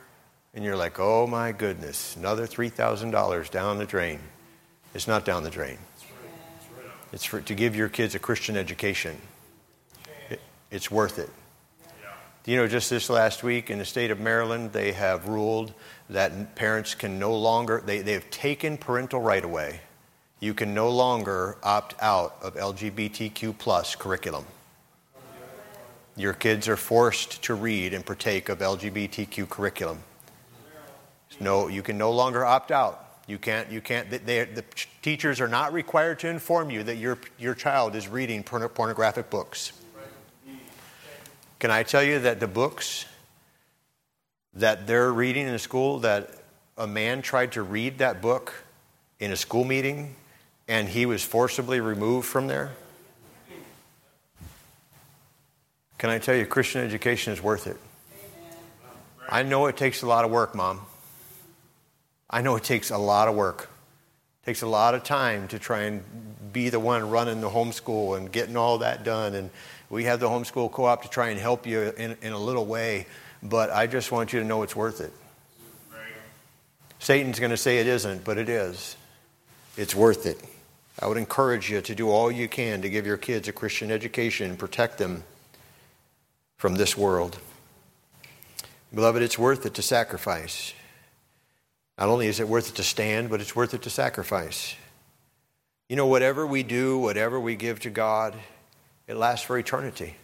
and 0.54 0.64
you're 0.64 0.74
like, 0.74 0.98
oh 0.98 1.26
my 1.26 1.52
goodness, 1.52 2.16
another 2.16 2.46
$3,000 2.46 3.50
down 3.50 3.76
the 3.76 3.84
drain. 3.84 4.18
It's 4.94 5.08
not 5.08 5.24
down 5.24 5.42
the 5.42 5.50
drain. 5.50 5.78
It's 7.12 7.24
for, 7.24 7.40
to 7.40 7.54
give 7.54 7.76
your 7.76 7.88
kids 7.88 8.14
a 8.14 8.18
Christian 8.18 8.56
education. 8.56 9.16
It, 10.30 10.40
it's 10.70 10.90
worth 10.90 11.18
it. 11.18 11.30
Do 12.44 12.50
you 12.50 12.56
know, 12.56 12.66
just 12.66 12.90
this 12.90 13.08
last 13.08 13.44
week 13.44 13.70
in 13.70 13.78
the 13.78 13.84
state 13.84 14.10
of 14.10 14.18
Maryland, 14.18 14.72
they 14.72 14.92
have 14.92 15.28
ruled 15.28 15.72
that 16.10 16.56
parents 16.56 16.94
can 16.94 17.18
no 17.18 17.36
longer, 17.36 17.80
they, 17.84 18.00
they 18.00 18.14
have 18.14 18.28
taken 18.30 18.76
parental 18.76 19.20
right 19.20 19.44
away. 19.44 19.80
you 20.40 20.54
can 20.54 20.74
no 20.74 20.90
longer 20.90 21.56
opt 21.62 21.94
out 22.02 22.36
of 22.42 22.56
LGBTQ 22.56 23.56
plus 23.58 23.94
curriculum. 23.94 24.44
Your 26.16 26.32
kids 26.32 26.66
are 26.66 26.76
forced 26.76 27.42
to 27.44 27.54
read 27.54 27.94
and 27.94 28.04
partake 28.04 28.48
of 28.48 28.58
LGBTQ 28.58 29.48
curriculum. 29.48 30.00
No, 31.38 31.68
you 31.68 31.80
can 31.82 31.96
no 31.96 32.10
longer 32.10 32.44
opt 32.44 32.72
out. 32.72 33.01
You 33.26 33.38
can't, 33.38 33.70
you 33.70 33.80
can't, 33.80 34.10
they, 34.10 34.44
the 34.44 34.64
teachers 35.00 35.40
are 35.40 35.48
not 35.48 35.72
required 35.72 36.18
to 36.20 36.28
inform 36.28 36.70
you 36.70 36.82
that 36.82 36.96
your, 36.96 37.18
your 37.38 37.54
child 37.54 37.94
is 37.94 38.08
reading 38.08 38.42
pornographic 38.42 39.30
books. 39.30 39.72
Can 41.58 41.70
I 41.70 41.84
tell 41.84 42.02
you 42.02 42.18
that 42.18 42.40
the 42.40 42.48
books 42.48 43.06
that 44.54 44.86
they're 44.86 45.12
reading 45.12 45.46
in 45.46 45.58
school, 45.58 46.00
that 46.00 46.30
a 46.76 46.86
man 46.86 47.22
tried 47.22 47.52
to 47.52 47.62
read 47.62 47.98
that 47.98 48.20
book 48.20 48.52
in 49.20 49.30
a 49.30 49.36
school 49.36 49.64
meeting 49.64 50.16
and 50.66 50.88
he 50.88 51.06
was 51.06 51.22
forcibly 51.22 51.80
removed 51.80 52.26
from 52.26 52.48
there? 52.48 52.72
Can 55.98 56.10
I 56.10 56.18
tell 56.18 56.34
you, 56.34 56.44
Christian 56.46 56.84
education 56.84 57.32
is 57.32 57.40
worth 57.40 57.68
it? 57.68 57.76
I 59.28 59.44
know 59.44 59.66
it 59.66 59.76
takes 59.76 60.02
a 60.02 60.06
lot 60.06 60.24
of 60.24 60.32
work, 60.32 60.52
Mom. 60.56 60.80
I 62.32 62.40
know 62.40 62.56
it 62.56 62.64
takes 62.64 62.90
a 62.90 62.98
lot 62.98 63.28
of 63.28 63.34
work. 63.34 63.68
It 64.42 64.46
takes 64.46 64.62
a 64.62 64.66
lot 64.66 64.94
of 64.94 65.04
time 65.04 65.48
to 65.48 65.58
try 65.58 65.82
and 65.82 66.02
be 66.52 66.70
the 66.70 66.80
one 66.80 67.10
running 67.10 67.40
the 67.40 67.50
homeschool 67.50 68.16
and 68.16 68.32
getting 68.32 68.56
all 68.56 68.78
that 68.78 69.04
done. 69.04 69.34
And 69.34 69.50
we 69.90 70.04
have 70.04 70.18
the 70.18 70.28
homeschool 70.28 70.72
co 70.72 70.86
op 70.86 71.02
to 71.02 71.08
try 71.08 71.28
and 71.28 71.38
help 71.38 71.66
you 71.66 71.92
in, 71.96 72.16
in 72.22 72.32
a 72.32 72.38
little 72.38 72.64
way. 72.64 73.06
But 73.42 73.70
I 73.70 73.86
just 73.86 74.10
want 74.10 74.32
you 74.32 74.40
to 74.40 74.46
know 74.46 74.62
it's 74.62 74.74
worth 74.74 75.00
it. 75.00 75.12
Satan's 76.98 77.40
going 77.40 77.50
to 77.50 77.56
say 77.56 77.78
it 77.78 77.88
isn't, 77.88 78.24
but 78.24 78.38
it 78.38 78.48
is. 78.48 78.96
It's 79.76 79.94
worth 79.94 80.24
it. 80.24 80.40
I 81.00 81.06
would 81.06 81.16
encourage 81.16 81.68
you 81.68 81.80
to 81.80 81.94
do 81.94 82.10
all 82.10 82.30
you 82.30 82.48
can 82.48 82.82
to 82.82 82.88
give 82.88 83.06
your 83.06 83.16
kids 83.16 83.48
a 83.48 83.52
Christian 83.52 83.90
education 83.90 84.50
and 84.50 84.58
protect 84.58 84.98
them 84.98 85.24
from 86.58 86.76
this 86.76 86.96
world. 86.96 87.38
Beloved, 88.94 89.20
it's 89.20 89.38
worth 89.38 89.66
it 89.66 89.74
to 89.74 89.82
sacrifice. 89.82 90.74
Not 92.02 92.08
only 92.08 92.26
is 92.26 92.40
it 92.40 92.48
worth 92.48 92.68
it 92.68 92.74
to 92.74 92.82
stand, 92.82 93.30
but 93.30 93.40
it's 93.40 93.54
worth 93.54 93.74
it 93.74 93.82
to 93.82 93.90
sacrifice. 93.90 94.74
You 95.88 95.94
know, 95.94 96.08
whatever 96.08 96.44
we 96.44 96.64
do, 96.64 96.98
whatever 96.98 97.38
we 97.38 97.54
give 97.54 97.78
to 97.78 97.90
God, 97.90 98.34
it 99.06 99.14
lasts 99.14 99.46
for 99.46 99.56
eternity. 99.56 100.16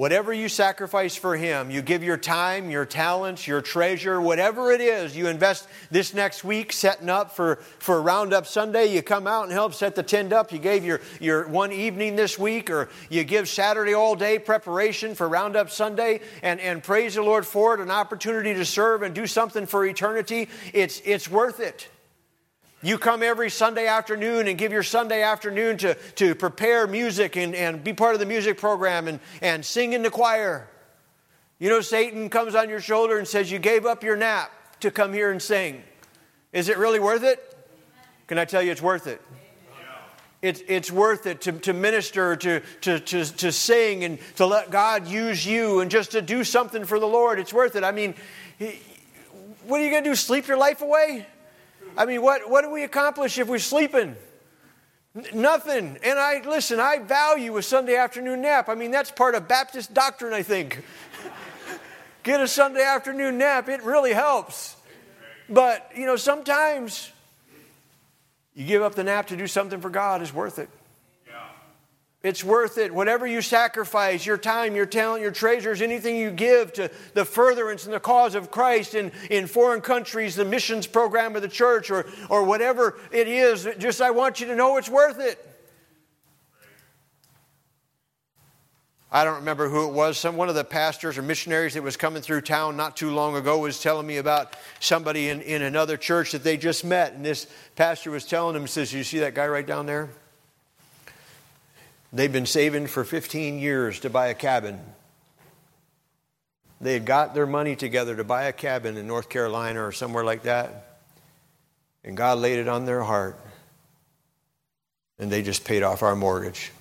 Whatever 0.00 0.32
you 0.32 0.48
sacrifice 0.48 1.14
for 1.14 1.36
Him, 1.36 1.70
you 1.70 1.82
give 1.82 2.02
your 2.02 2.16
time, 2.16 2.70
your 2.70 2.86
talents, 2.86 3.46
your 3.46 3.60
treasure, 3.60 4.18
whatever 4.18 4.72
it 4.72 4.80
is, 4.80 5.14
you 5.14 5.26
invest 5.26 5.68
this 5.90 6.14
next 6.14 6.42
week 6.42 6.72
setting 6.72 7.10
up 7.10 7.36
for, 7.36 7.56
for 7.78 8.00
Roundup 8.00 8.46
Sunday. 8.46 8.86
You 8.86 9.02
come 9.02 9.26
out 9.26 9.44
and 9.44 9.52
help 9.52 9.74
set 9.74 9.94
the 9.94 10.02
tent 10.02 10.32
up. 10.32 10.52
You 10.52 10.58
gave 10.58 10.86
your, 10.86 11.02
your 11.20 11.46
one 11.48 11.70
evening 11.70 12.16
this 12.16 12.38
week, 12.38 12.70
or 12.70 12.88
you 13.10 13.24
give 13.24 13.46
Saturday 13.46 13.92
all 13.92 14.16
day 14.16 14.38
preparation 14.38 15.14
for 15.14 15.28
Roundup 15.28 15.68
Sunday, 15.68 16.22
and, 16.42 16.60
and 16.60 16.82
praise 16.82 17.16
the 17.16 17.22
Lord 17.22 17.46
for 17.46 17.74
it, 17.74 17.80
an 17.80 17.90
opportunity 17.90 18.54
to 18.54 18.64
serve 18.64 19.02
and 19.02 19.14
do 19.14 19.26
something 19.26 19.66
for 19.66 19.84
eternity. 19.84 20.48
It's, 20.72 21.02
it's 21.04 21.30
worth 21.30 21.60
it. 21.60 21.90
You 22.82 22.96
come 22.96 23.22
every 23.22 23.50
Sunday 23.50 23.86
afternoon 23.86 24.48
and 24.48 24.56
give 24.56 24.72
your 24.72 24.82
Sunday 24.82 25.22
afternoon 25.22 25.76
to, 25.78 25.94
to 26.16 26.34
prepare 26.34 26.86
music 26.86 27.36
and, 27.36 27.54
and 27.54 27.84
be 27.84 27.92
part 27.92 28.14
of 28.14 28.20
the 28.20 28.26
music 28.26 28.56
program 28.56 29.06
and, 29.06 29.20
and 29.42 29.64
sing 29.64 29.92
in 29.92 30.02
the 30.02 30.10
choir. 30.10 30.66
You 31.58 31.68
know, 31.68 31.82
Satan 31.82 32.30
comes 32.30 32.54
on 32.54 32.70
your 32.70 32.80
shoulder 32.80 33.18
and 33.18 33.28
says, 33.28 33.50
You 33.52 33.58
gave 33.58 33.84
up 33.84 34.02
your 34.02 34.16
nap 34.16 34.50
to 34.80 34.90
come 34.90 35.12
here 35.12 35.30
and 35.30 35.42
sing. 35.42 35.82
Is 36.54 36.70
it 36.70 36.78
really 36.78 37.00
worth 37.00 37.22
it? 37.22 37.46
Can 38.26 38.38
I 38.38 38.46
tell 38.46 38.62
you 38.62 38.72
it's 38.72 38.80
worth 38.80 39.06
it? 39.06 39.20
It's, 40.40 40.62
it's 40.66 40.90
worth 40.90 41.26
it 41.26 41.42
to, 41.42 41.52
to 41.52 41.74
minister, 41.74 42.34
to, 42.34 42.60
to, 42.80 42.98
to, 42.98 43.24
to 43.26 43.52
sing, 43.52 44.04
and 44.04 44.18
to 44.36 44.46
let 44.46 44.70
God 44.70 45.06
use 45.06 45.44
you 45.44 45.80
and 45.80 45.90
just 45.90 46.12
to 46.12 46.22
do 46.22 46.44
something 46.44 46.86
for 46.86 46.98
the 46.98 47.06
Lord. 47.06 47.38
It's 47.38 47.52
worth 47.52 47.76
it. 47.76 47.84
I 47.84 47.92
mean, 47.92 48.14
what 49.66 49.82
are 49.82 49.84
you 49.84 49.90
going 49.90 50.02
to 50.02 50.10
do? 50.10 50.16
Sleep 50.16 50.48
your 50.48 50.56
life 50.56 50.80
away? 50.80 51.26
I 52.00 52.06
mean, 52.06 52.22
what, 52.22 52.48
what 52.48 52.62
do 52.62 52.70
we 52.70 52.82
accomplish 52.82 53.36
if 53.36 53.46
we're 53.46 53.58
sleeping? 53.58 54.16
N- 55.14 55.26
nothing. 55.34 55.98
And 56.02 56.18
I, 56.18 56.40
listen, 56.48 56.80
I 56.80 56.98
value 56.98 57.58
a 57.58 57.62
Sunday 57.62 57.94
afternoon 57.94 58.40
nap. 58.40 58.70
I 58.70 58.74
mean, 58.74 58.90
that's 58.90 59.10
part 59.10 59.34
of 59.34 59.46
Baptist 59.46 59.92
doctrine, 59.92 60.32
I 60.32 60.42
think. 60.42 60.82
Get 62.22 62.40
a 62.40 62.48
Sunday 62.48 62.82
afternoon 62.82 63.36
nap, 63.36 63.68
it 63.68 63.82
really 63.82 64.14
helps. 64.14 64.76
But, 65.50 65.90
you 65.94 66.06
know, 66.06 66.16
sometimes 66.16 67.12
you 68.54 68.64
give 68.64 68.80
up 68.80 68.94
the 68.94 69.04
nap 69.04 69.26
to 69.26 69.36
do 69.36 69.46
something 69.46 69.82
for 69.82 69.90
God 69.90 70.22
is 70.22 70.32
worth 70.32 70.58
it. 70.58 70.70
It's 72.22 72.44
worth 72.44 72.76
it. 72.76 72.94
Whatever 72.94 73.26
you 73.26 73.40
sacrifice, 73.40 74.26
your 74.26 74.36
time, 74.36 74.76
your 74.76 74.84
talent, 74.84 75.22
your 75.22 75.30
treasures, 75.30 75.80
anything 75.80 76.16
you 76.16 76.30
give 76.30 76.72
to 76.74 76.90
the 77.14 77.24
furtherance 77.24 77.86
and 77.86 77.94
the 77.94 78.00
cause 78.00 78.34
of 78.34 78.50
Christ 78.50 78.94
in, 78.94 79.10
in 79.30 79.46
foreign 79.46 79.80
countries, 79.80 80.36
the 80.36 80.44
missions 80.44 80.86
program 80.86 81.34
of 81.34 81.40
the 81.40 81.48
church, 81.48 81.90
or, 81.90 82.06
or 82.28 82.44
whatever 82.44 82.98
it 83.10 83.26
is, 83.26 83.66
just 83.78 84.02
I 84.02 84.10
want 84.10 84.38
you 84.38 84.48
to 84.48 84.54
know 84.54 84.76
it's 84.76 84.90
worth 84.90 85.18
it. 85.18 85.46
I 89.10 89.24
don't 89.24 89.36
remember 89.36 89.68
who 89.68 89.88
it 89.88 89.92
was. 89.92 90.18
Some 90.18 90.36
one 90.36 90.50
of 90.50 90.54
the 90.54 90.62
pastors 90.62 91.16
or 91.16 91.22
missionaries 91.22 91.74
that 91.74 91.82
was 91.82 91.96
coming 91.96 92.22
through 92.22 92.42
town 92.42 92.76
not 92.76 92.96
too 92.96 93.10
long 93.10 93.34
ago 93.34 93.58
was 93.58 93.80
telling 93.80 94.06
me 94.06 94.18
about 94.18 94.54
somebody 94.78 95.30
in, 95.30 95.40
in 95.40 95.62
another 95.62 95.96
church 95.96 96.32
that 96.32 96.44
they 96.44 96.56
just 96.56 96.84
met. 96.84 97.14
And 97.14 97.24
this 97.24 97.48
pastor 97.74 98.10
was 98.12 98.24
telling 98.24 98.54
him, 98.54 98.66
says, 98.68 98.92
You 98.92 99.02
see 99.02 99.20
that 99.20 99.34
guy 99.34 99.48
right 99.48 99.66
down 99.66 99.86
there? 99.86 100.10
They'd 102.12 102.32
been 102.32 102.46
saving 102.46 102.88
for 102.88 103.04
15 103.04 103.58
years 103.58 104.00
to 104.00 104.10
buy 104.10 104.28
a 104.28 104.34
cabin. 104.34 104.80
They 106.80 106.94
had 106.94 107.04
got 107.04 107.34
their 107.34 107.46
money 107.46 107.76
together 107.76 108.16
to 108.16 108.24
buy 108.24 108.44
a 108.44 108.52
cabin 108.52 108.96
in 108.96 109.06
North 109.06 109.28
Carolina 109.28 109.84
or 109.84 109.92
somewhere 109.92 110.24
like 110.24 110.42
that. 110.42 110.98
And 112.02 112.16
God 112.16 112.38
laid 112.38 112.58
it 112.58 112.68
on 112.68 112.86
their 112.86 113.02
heart. 113.02 113.38
And 115.18 115.30
they 115.30 115.42
just 115.42 115.64
paid 115.64 115.82
off 115.82 116.02
our 116.02 116.16
mortgage. 116.16 116.72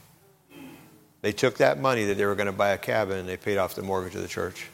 They 1.22 1.34
took 1.34 1.58
that 1.58 1.80
money 1.80 2.06
that 2.06 2.16
they 2.16 2.26
were 2.26 2.36
going 2.36 2.48
to 2.48 2.54
buy 2.54 2.70
a 2.70 2.78
cabin 2.78 3.18
and 3.18 3.28
they 3.28 3.36
paid 3.36 3.58
off 3.58 3.76
the 3.76 3.84
mortgage 3.84 4.16
of 4.16 4.22
the 4.22 4.28
church. 4.28 4.68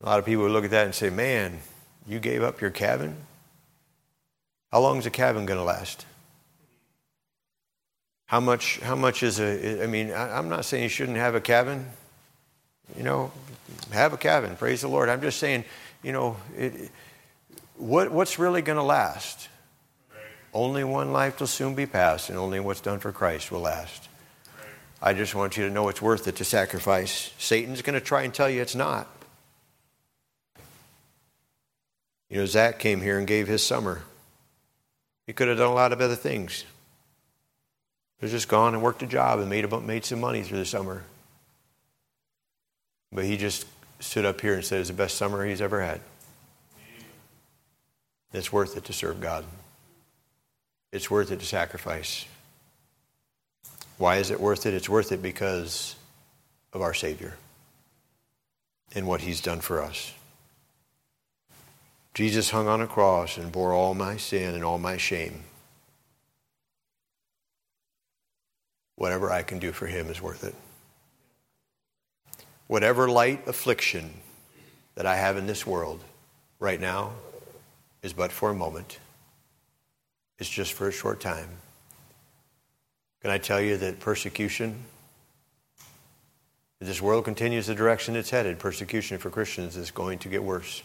A 0.00 0.06
lot 0.06 0.18
of 0.20 0.24
people 0.24 0.44
would 0.44 0.52
look 0.52 0.64
at 0.64 0.70
that 0.70 0.84
and 0.84 0.94
say, 0.94 1.10
Man, 1.10 1.58
you 2.06 2.20
gave 2.20 2.42
up 2.42 2.60
your 2.60 2.70
cabin? 2.70 3.16
How 4.70 4.80
long 4.80 4.98
is 4.98 5.06
a 5.06 5.10
cabin 5.10 5.44
going 5.46 5.58
to 5.58 5.64
last? 5.64 6.06
How 8.26 8.40
much, 8.40 8.80
how 8.80 8.96
much 8.96 9.22
is 9.22 9.38
a, 9.38 9.82
I 9.82 9.86
mean, 9.86 10.12
I'm 10.12 10.48
not 10.48 10.64
saying 10.64 10.84
you 10.84 10.88
shouldn't 10.88 11.18
have 11.18 11.34
a 11.34 11.40
cabin. 11.40 11.86
You 12.96 13.02
know, 13.02 13.32
have 13.92 14.12
a 14.12 14.16
cabin. 14.16 14.56
Praise 14.56 14.80
the 14.80 14.88
Lord. 14.88 15.08
I'm 15.08 15.20
just 15.20 15.38
saying, 15.38 15.64
you 16.02 16.12
know, 16.12 16.36
it, 16.56 16.90
what, 17.76 18.10
what's 18.10 18.38
really 18.38 18.62
going 18.62 18.78
to 18.78 18.82
last? 18.82 19.48
Only 20.52 20.84
one 20.84 21.12
life 21.12 21.40
will 21.40 21.48
soon 21.48 21.74
be 21.74 21.86
passed, 21.86 22.30
and 22.30 22.38
only 22.38 22.60
what's 22.60 22.80
done 22.80 23.00
for 23.00 23.10
Christ 23.10 23.50
will 23.50 23.60
last. 23.60 24.08
I 25.02 25.12
just 25.12 25.34
want 25.34 25.56
you 25.56 25.66
to 25.66 25.72
know 25.72 25.88
it's 25.88 26.00
worth 26.00 26.28
it 26.28 26.36
to 26.36 26.44
sacrifice. 26.44 27.32
Satan's 27.38 27.82
going 27.82 27.98
to 27.98 28.00
try 28.00 28.22
and 28.22 28.32
tell 28.32 28.48
you 28.48 28.62
it's 28.62 28.76
not. 28.76 29.08
You 32.30 32.38
know, 32.38 32.46
Zach 32.46 32.78
came 32.78 33.00
here 33.00 33.18
and 33.18 33.26
gave 33.26 33.48
his 33.48 33.64
summer. 33.64 34.02
He 35.26 35.32
could 35.32 35.48
have 35.48 35.58
done 35.58 35.70
a 35.70 35.74
lot 35.74 35.92
of 35.92 36.00
other 36.00 36.14
things. 36.14 36.64
He's 38.24 38.30
just 38.30 38.48
gone 38.48 38.72
and 38.72 38.82
worked 38.82 39.02
a 39.02 39.06
job 39.06 39.38
and 39.38 39.50
made, 39.50 39.70
made 39.82 40.06
some 40.06 40.18
money 40.18 40.42
through 40.42 40.56
the 40.56 40.64
summer. 40.64 41.02
But 43.12 43.26
he 43.26 43.36
just 43.36 43.66
stood 44.00 44.24
up 44.24 44.40
here 44.40 44.54
and 44.54 44.64
said 44.64 44.80
it's 44.80 44.88
the 44.88 44.94
best 44.94 45.18
summer 45.18 45.44
he's 45.44 45.60
ever 45.60 45.82
had. 45.82 46.00
It's 48.32 48.50
worth 48.50 48.78
it 48.78 48.84
to 48.86 48.94
serve 48.94 49.20
God. 49.20 49.44
It's 50.90 51.10
worth 51.10 51.32
it 51.32 51.40
to 51.40 51.44
sacrifice. 51.44 52.24
Why 53.98 54.16
is 54.16 54.30
it 54.30 54.40
worth 54.40 54.64
it? 54.64 54.72
It's 54.72 54.88
worth 54.88 55.12
it 55.12 55.20
because 55.20 55.94
of 56.72 56.80
our 56.80 56.94
Savior 56.94 57.36
and 58.94 59.06
what 59.06 59.20
He's 59.20 59.42
done 59.42 59.60
for 59.60 59.82
us. 59.82 60.14
Jesus 62.14 62.48
hung 62.48 62.68
on 62.68 62.80
a 62.80 62.86
cross 62.86 63.36
and 63.36 63.52
bore 63.52 63.74
all 63.74 63.92
my 63.92 64.16
sin 64.16 64.54
and 64.54 64.64
all 64.64 64.78
my 64.78 64.96
shame. 64.96 65.44
Whatever 68.96 69.30
I 69.30 69.42
can 69.42 69.58
do 69.58 69.72
for 69.72 69.86
him 69.86 70.08
is 70.08 70.20
worth 70.20 70.44
it. 70.44 70.54
Whatever 72.66 73.08
light 73.08 73.46
affliction 73.46 74.14
that 74.94 75.06
I 75.06 75.16
have 75.16 75.36
in 75.36 75.46
this 75.46 75.66
world 75.66 76.00
right 76.58 76.80
now 76.80 77.12
is 78.02 78.12
but 78.12 78.32
for 78.32 78.50
a 78.50 78.54
moment, 78.54 78.98
it's 80.38 80.48
just 80.48 80.72
for 80.72 80.88
a 80.88 80.92
short 80.92 81.20
time. 81.20 81.48
Can 83.20 83.30
I 83.30 83.38
tell 83.38 83.60
you 83.60 83.76
that 83.78 84.00
persecution, 84.00 84.84
if 86.80 86.86
this 86.86 87.00
world 87.00 87.24
continues 87.24 87.66
the 87.66 87.74
direction 87.74 88.16
it's 88.16 88.30
headed, 88.30 88.58
persecution 88.58 89.18
for 89.18 89.30
Christians 89.30 89.76
is 89.76 89.90
going 89.90 90.18
to 90.20 90.28
get 90.28 90.42
worse. 90.42 90.82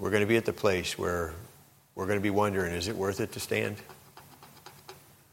we're 0.00 0.10
going 0.10 0.22
to 0.22 0.26
be 0.26 0.36
at 0.36 0.46
the 0.46 0.52
place 0.52 0.98
where 0.98 1.34
we're 1.94 2.06
going 2.06 2.18
to 2.18 2.22
be 2.22 2.30
wondering 2.30 2.72
is 2.72 2.88
it 2.88 2.96
worth 2.96 3.20
it 3.20 3.32
to 3.32 3.40
stand? 3.40 3.76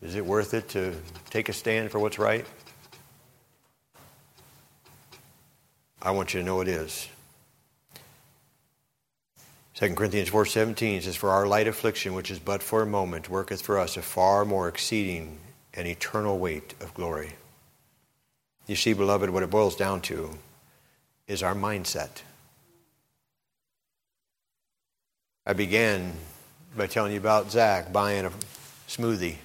Is 0.01 0.15
it 0.15 0.25
worth 0.25 0.53
it 0.53 0.69
to 0.69 0.93
take 1.29 1.49
a 1.49 1.53
stand 1.53 1.91
for 1.91 1.99
what's 1.99 2.19
right? 2.19 2.45
I 6.01 6.11
want 6.11 6.33
you 6.33 6.39
to 6.39 6.45
know 6.45 6.61
it 6.61 6.67
is. 6.67 7.07
2 9.75 9.93
Corinthians 9.95 10.29
4.17 10.29 11.03
says, 11.03 11.15
For 11.15 11.29
our 11.29 11.47
light 11.47 11.67
affliction, 11.67 12.13
which 12.13 12.31
is 12.31 12.39
but 12.39 12.63
for 12.63 12.81
a 12.81 12.85
moment, 12.85 13.29
worketh 13.29 13.61
for 13.61 13.79
us 13.79 13.97
a 13.97 14.01
far 14.01 14.45
more 14.45 14.67
exceeding 14.67 15.39
and 15.73 15.87
eternal 15.87 16.37
weight 16.37 16.73
of 16.79 16.93
glory. 16.93 17.33
You 18.67 18.75
see, 18.75 18.93
beloved, 18.93 19.29
what 19.29 19.43
it 19.43 19.49
boils 19.49 19.75
down 19.75 20.01
to 20.01 20.37
is 21.27 21.43
our 21.43 21.55
mindset. 21.55 22.21
I 25.45 25.53
began 25.53 26.13
by 26.75 26.87
telling 26.87 27.13
you 27.13 27.19
about 27.19 27.51
Zach 27.51 27.91
buying 27.91 28.25
a 28.25 28.31
smoothie 28.87 29.37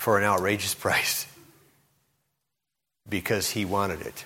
for 0.00 0.16
an 0.16 0.24
outrageous 0.24 0.72
price 0.72 1.26
because 3.06 3.50
he 3.50 3.66
wanted 3.66 4.00
it. 4.00 4.24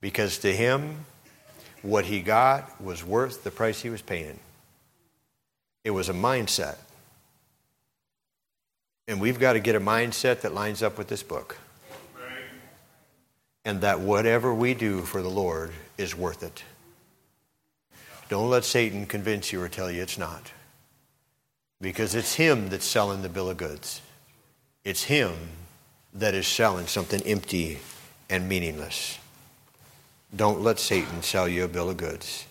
Because 0.00 0.38
to 0.38 0.54
him, 0.54 1.04
what 1.82 2.04
he 2.04 2.20
got 2.20 2.80
was 2.80 3.04
worth 3.04 3.42
the 3.42 3.50
price 3.50 3.82
he 3.82 3.90
was 3.90 4.02
paying. 4.02 4.38
It 5.82 5.90
was 5.90 6.08
a 6.08 6.12
mindset. 6.12 6.76
And 9.08 9.20
we've 9.20 9.40
got 9.40 9.54
to 9.54 9.60
get 9.60 9.74
a 9.74 9.80
mindset 9.80 10.42
that 10.42 10.54
lines 10.54 10.80
up 10.80 10.96
with 10.96 11.08
this 11.08 11.24
book. 11.24 11.58
And 13.64 13.80
that 13.80 13.98
whatever 13.98 14.54
we 14.54 14.74
do 14.74 15.00
for 15.00 15.22
the 15.22 15.28
Lord 15.28 15.72
is 15.96 16.16
worth 16.16 16.44
it. 16.44 16.62
Don't 18.28 18.48
let 18.48 18.64
Satan 18.64 19.06
convince 19.06 19.52
you 19.52 19.60
or 19.60 19.68
tell 19.68 19.90
you 19.90 20.02
it's 20.02 20.18
not. 20.18 20.52
Because 21.80 22.14
it's 22.14 22.34
him 22.34 22.68
that's 22.68 22.84
selling 22.84 23.22
the 23.22 23.28
bill 23.28 23.50
of 23.50 23.56
goods. 23.56 24.02
It's 24.88 25.02
him 25.02 25.34
that 26.14 26.34
is 26.34 26.46
selling 26.46 26.86
something 26.86 27.20
empty 27.26 27.78
and 28.30 28.48
meaningless. 28.48 29.18
Don't 30.34 30.62
let 30.62 30.78
Satan 30.78 31.22
sell 31.22 31.46
you 31.46 31.64
a 31.64 31.68
bill 31.68 31.90
of 31.90 31.98
goods. 31.98 32.46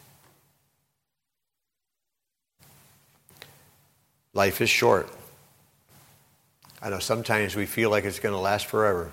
Life 4.35 4.61
is 4.61 4.69
short. 4.69 5.09
I 6.79 6.91
know 6.91 6.99
sometimes 6.99 7.55
we 7.55 7.65
feel 7.65 7.89
like 7.89 8.03
it's 8.03 8.19
going 8.19 8.35
to 8.35 8.39
last 8.39 8.67
forever. 8.67 9.09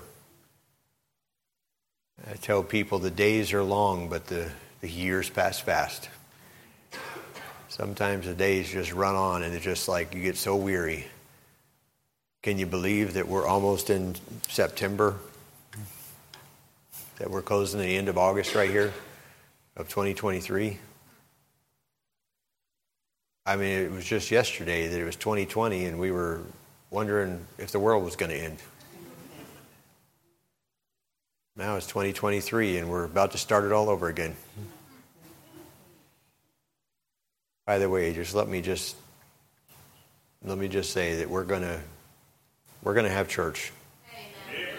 I 2.29 2.33
tell 2.33 2.61
people 2.61 2.99
the 2.99 3.09
days 3.09 3.53
are 3.53 3.63
long, 3.63 4.07
but 4.07 4.27
the, 4.27 4.51
the 4.81 4.87
years 4.87 5.31
pass 5.31 5.59
fast. 5.59 6.09
Sometimes 7.69 8.27
the 8.27 8.35
days 8.35 8.69
just 8.69 8.93
run 8.93 9.15
on 9.15 9.41
and 9.41 9.55
it's 9.55 9.65
just 9.65 9.87
like 9.87 10.13
you 10.13 10.21
get 10.21 10.37
so 10.37 10.55
weary. 10.55 11.07
Can 12.45 12.59
you 12.59 12.67
believe 12.67 13.15
that 13.15 13.27
we're 13.27 13.47
almost 13.47 13.89
in 13.89 14.13
September? 14.49 15.15
That 17.17 17.31
we're 17.31 17.41
closing 17.41 17.79
the 17.79 17.97
end 17.97 18.07
of 18.07 18.19
August 18.19 18.53
right 18.53 18.69
here 18.69 18.93
of 19.75 19.89
2023? 19.89 20.77
I 23.47 23.55
mean, 23.55 23.79
it 23.79 23.91
was 23.91 24.05
just 24.05 24.29
yesterday 24.29 24.87
that 24.87 25.01
it 25.01 25.03
was 25.03 25.15
2020 25.15 25.85
and 25.85 25.99
we 25.99 26.11
were 26.11 26.41
wondering 26.91 27.47
if 27.57 27.71
the 27.71 27.79
world 27.79 28.05
was 28.05 28.15
going 28.15 28.29
to 28.29 28.37
end. 28.37 28.59
Now 31.55 31.77
it's 31.77 31.87
2023 31.87 32.77
and 32.77 32.91
we're 32.91 33.05
about 33.05 33.31
to 33.31 33.39
start 33.39 33.63
it 33.63 33.71
all 33.71 33.89
over 33.89 34.07
again. 34.07 34.35
By 37.65 37.79
the 37.79 37.89
way, 37.89 38.13
just 38.13 38.35
let 38.35 38.47
me 38.47 38.61
just 38.61 38.95
let 40.43 40.59
me 40.59 40.67
just 40.67 40.91
say 40.91 41.15
that 41.15 41.27
we're 41.31 41.43
going 41.43 41.63
to 41.63 41.81
we're 42.85 42.93
going 42.93 43.05
to 43.05 43.11
have 43.11 43.27
church. 43.27 43.73
Amen. 44.13 44.69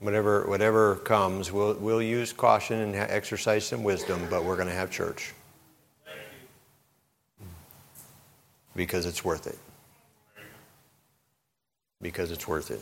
Whatever 0.00 0.46
whatever 0.48 0.96
comes, 0.96 1.52
we'll 1.52 1.74
we'll 1.74 2.02
use 2.02 2.32
caution 2.32 2.80
and 2.80 2.96
exercise 2.96 3.66
some 3.66 3.84
wisdom, 3.84 4.26
but 4.28 4.44
we're 4.44 4.56
going 4.56 4.68
to 4.68 4.74
have 4.74 4.90
church. 4.90 5.32
Because 8.74 9.06
it's 9.06 9.24
worth 9.24 9.46
it. 9.46 9.58
Because 12.02 12.32
it's 12.32 12.48
worth 12.48 12.70
it. 12.70 12.72